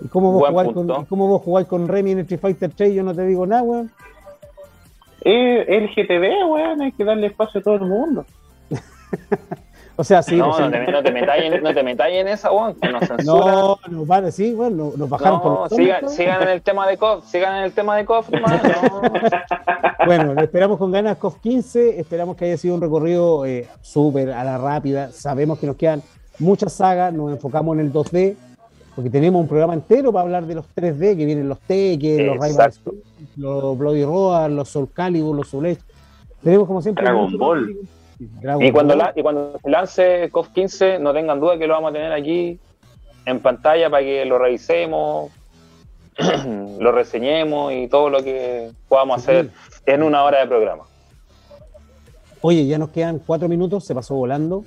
[0.00, 0.94] ¿Y cómo vos, jugáis punto.
[0.94, 2.94] con, y cómo vos jugáis con Remy en Street Fighter 3?
[2.94, 3.90] Yo no te digo nada, weón.
[5.22, 8.24] Es el GTV, weón, hay que darle espacio a todo el mundo.
[9.96, 10.36] O sea, sí.
[10.36, 12.88] no, pues, no, te, no te metáis en, no te metáis en esa, weón, que
[12.88, 13.54] nos censuran.
[13.54, 16.88] No, no, vale, sí, bueno, nos bajaron por No, los sigan, sigan en el tema
[16.88, 18.60] de KOF, sigan en el tema de KOF, hermano.
[18.62, 19.12] No.
[20.06, 24.32] Bueno, le esperamos con ganas COF 15, esperamos que haya sido un recorrido eh, súper
[24.32, 26.02] a la rápida, sabemos que nos quedan
[26.38, 28.36] muchas sagas, nos enfocamos en el 2D,
[28.94, 32.34] porque tenemos un programa entero para hablar de los 3D, que vienen los Tekken, los
[32.34, 32.90] Rival Exacto.
[32.92, 33.02] Schools,
[33.36, 35.80] los Bloody Roar, los Soul Calibur, los Soul Edge.
[36.42, 37.04] Tenemos como siempre...
[37.04, 37.76] Dragon Ball.
[38.18, 38.98] Dragon Y cuando, Ball.
[38.98, 42.12] la, y cuando se lance KOF 15, no tengan duda que lo vamos a tener
[42.12, 42.58] aquí
[43.26, 45.32] en pantalla para que lo revisemos,
[46.78, 49.30] lo reseñemos y todo lo que podamos Sí.
[49.30, 49.50] hacer
[49.86, 50.84] en una hora de programa.
[52.42, 54.64] Oye, ya nos quedan cuatro minutos, se pasó volando.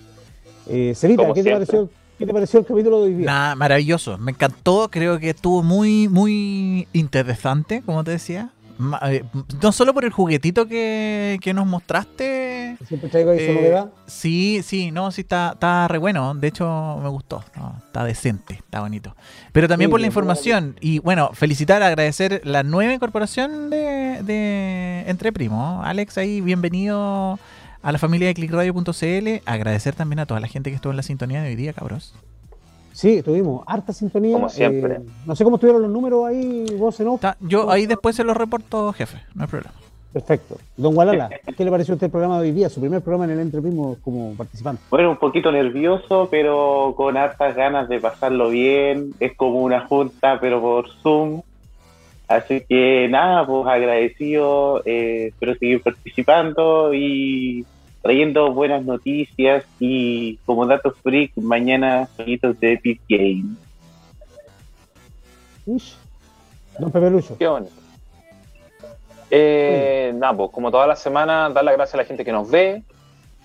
[0.67, 3.25] Eh, Cerita, ¿qué te, pareció, ¿qué te pareció el capítulo de hoy día?
[3.25, 4.17] Nada, maravilloso.
[4.17, 4.89] Me encantó.
[4.91, 8.49] Creo que estuvo muy, muy interesante, como te decía.
[9.09, 9.23] Eh,
[9.63, 12.77] No solo por el juguetito que, que nos mostraste.
[12.87, 13.89] Siempre traigo ahí su eh, novedad.
[14.05, 16.35] sí, sí, no, sí está, está re bueno.
[16.35, 17.43] De hecho, me gustó.
[17.55, 19.15] No, está decente, está bonito.
[19.51, 20.75] Pero también Sí, por la información.
[20.79, 25.83] Y bueno, felicitar, agradecer la nueva incorporación de, de Entre Primos.
[25.83, 27.39] Alex, ahí, bienvenido
[27.87, 29.41] a la familia de clickradio.cl.
[29.45, 32.13] Agradecer también a toda la gente que estuvo en la sintonía de hoy día, cabros.
[32.91, 34.33] Sí, tuvimos harta sintonía.
[34.33, 34.95] Como siempre.
[34.95, 37.15] Eh, no sé cómo estuvieron los números ahí, vos en off.
[37.15, 39.73] Está- yo ahí después se los reporto, jefe, no hay problema.
[40.11, 40.57] Perfecto.
[40.75, 42.69] Don Gualala, ¿qué le pareció a usted el programa de hoy día?
[42.69, 44.81] Su primer programa en el Entre Primos como participante.
[44.89, 49.13] Bueno, un poquito nervioso, pero con hartas ganas de pasarlo bien.
[49.21, 51.41] Es como una junta, pero por Zoom.
[52.27, 54.81] Así que nada, pues agradecido.
[54.85, 57.65] eh, espero seguir participando y
[58.07, 59.65] trayendo buenas noticias.
[59.81, 63.57] Y como datos freak, mañana jueguitos de Epic Game.
[65.65, 65.97] Ish.
[66.79, 67.37] Don Pepe Lucho.
[67.37, 67.73] Qué bonito.
[69.29, 72.49] Eh, nada, pues como toda la semana, dar las gracias a la gente que nos
[72.49, 72.81] ve,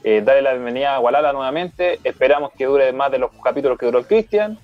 [0.05, 1.99] eh, darle la bienvenida a Gualala nuevamente.
[2.05, 4.61] Esperamos que dure más de los capítulos que duró el Cristian.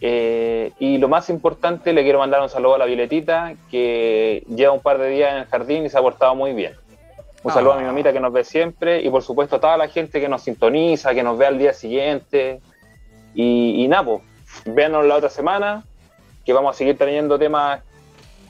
[0.00, 4.72] Eh, y lo más importante, le quiero mandar un saludo a la Violetita, que lleva
[4.72, 6.72] un par de días en el jardín y se ha portado muy bien.
[7.46, 9.86] Un saludo a mi mamita que nos ve siempre y por supuesto a toda la
[9.86, 12.60] gente que nos sintoniza, que nos ve al día siguiente.
[13.36, 14.22] Y, y nada, pues,
[14.64, 15.84] véanos la otra semana,
[16.44, 17.82] que vamos a seguir trayendo temas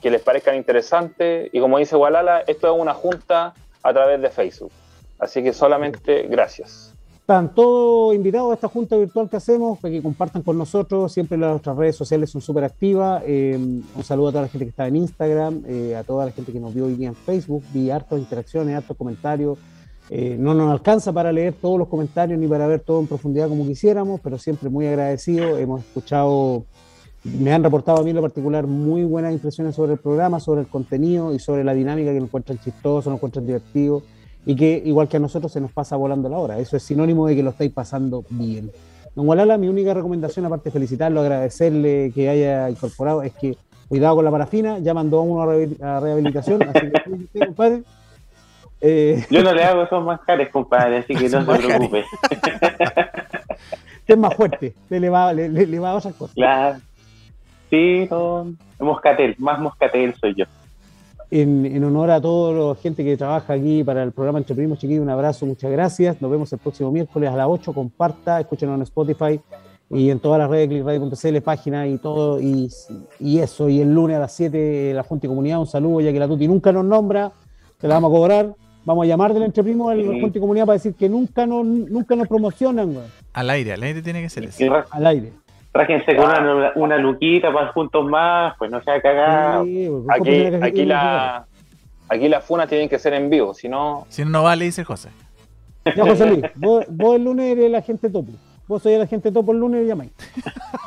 [0.01, 1.51] que les parezcan interesantes.
[1.53, 4.73] Y como dice Walala, esto es una junta a través de Facebook.
[5.19, 6.96] Así que solamente gracias.
[7.27, 11.13] Están todos invitados a esta junta virtual que hacemos, que compartan con nosotros.
[11.13, 13.21] Siempre nuestras redes sociales son súper activas.
[13.27, 16.31] Eh, un saludo a toda la gente que está en Instagram, eh, a toda la
[16.31, 17.65] gente que nos vio hoy día en Facebook.
[17.75, 19.59] Vi hartas interacciones, hartos comentarios.
[20.09, 23.49] Eh, no nos alcanza para leer todos los comentarios ni para ver todo en profundidad
[23.49, 25.59] como quisiéramos, pero siempre muy agradecido.
[25.59, 26.65] Hemos escuchado,
[27.25, 30.61] me han reportado a mí en lo particular muy buenas impresiones sobre el programa, sobre
[30.61, 34.05] el contenido y sobre la dinámica que lo encuentran chistoso, lo encuentran divertido
[34.47, 36.59] y que igual que a nosotros se nos pasa volando la hora.
[36.59, 38.71] Eso es sinónimo de que lo estáis pasando bien.
[39.15, 43.57] Don Gualala, mi única recomendación, aparte de felicitarlo, agradecerle que haya incorporado, es que
[43.89, 47.41] cuidado con la parafina, ya mandó a uno a rehabil- a rehabilitación, así que usted,
[47.47, 47.83] compadre.
[48.81, 52.05] Eh, Yo no le hago esos manjares, compadre, así que no se preocupe.
[52.31, 56.35] usted es más fuerte, le, le va, le, le- le va a otras cosas.
[56.35, 56.79] Claro.
[57.71, 60.45] Sí, no, moscatel, más moscatel soy yo.
[61.31, 64.79] En, en honor a toda la gente que trabaja aquí para el programa Entre Primos,
[64.79, 66.23] chiquillos, un abrazo, muchas gracias.
[66.23, 67.73] Nos vemos el próximo miércoles a las 8.
[67.73, 69.41] Comparta, escúchenos en Spotify
[69.91, 72.41] y en todas las redes de clickradio.cl, página y todo.
[72.41, 72.71] Y,
[73.19, 76.13] y eso, y el lunes a las 7 la Junta y Comunidad, un saludo, ya
[76.13, 77.33] que la Tuti nunca nos nombra,
[77.79, 78.55] te la vamos a cobrar.
[78.85, 80.21] Vamos a llamar del Entre Primos al Sí.
[80.21, 82.97] Junta y Comunidad para decir que nunca nos, nunca nos promocionan
[83.33, 84.65] Al aire, al aire tiene que ser eso.
[84.93, 85.33] Al aire.
[85.77, 89.65] Rájense con una, una luquita para juntos más, pues no sea cagado.
[89.65, 91.47] Sí, weón, Aquí, aquí, la,
[92.09, 94.85] aquí las funas tienen que ser en vivo, si no, Si no, no vale, dice
[94.85, 95.11] José.
[95.97, 98.33] Ya, José Luis, vos, vos el lunes eres el agente topo.
[98.67, 100.11] Vos sois el agente topo el lunes y llamáis.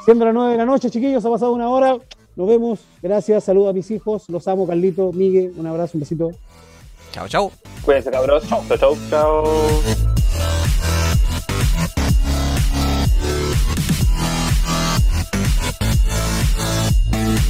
[0.04, 1.96] Siendo las 9 de la noche, chiquillos, ha pasado una hora.
[2.36, 2.80] Nos vemos.
[3.02, 3.46] Gracias.
[3.46, 4.28] Saludos a mis hijos.
[4.30, 5.54] Los amo, Carlito, Miguel.
[5.56, 6.32] Un abrazo, un besito.
[7.12, 7.52] Chao, chao.
[7.84, 8.48] Cuídense, cabros.
[8.50, 8.98] Chau, chau.
[9.10, 10.19] Chao.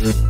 [0.02, 0.30] Yeah.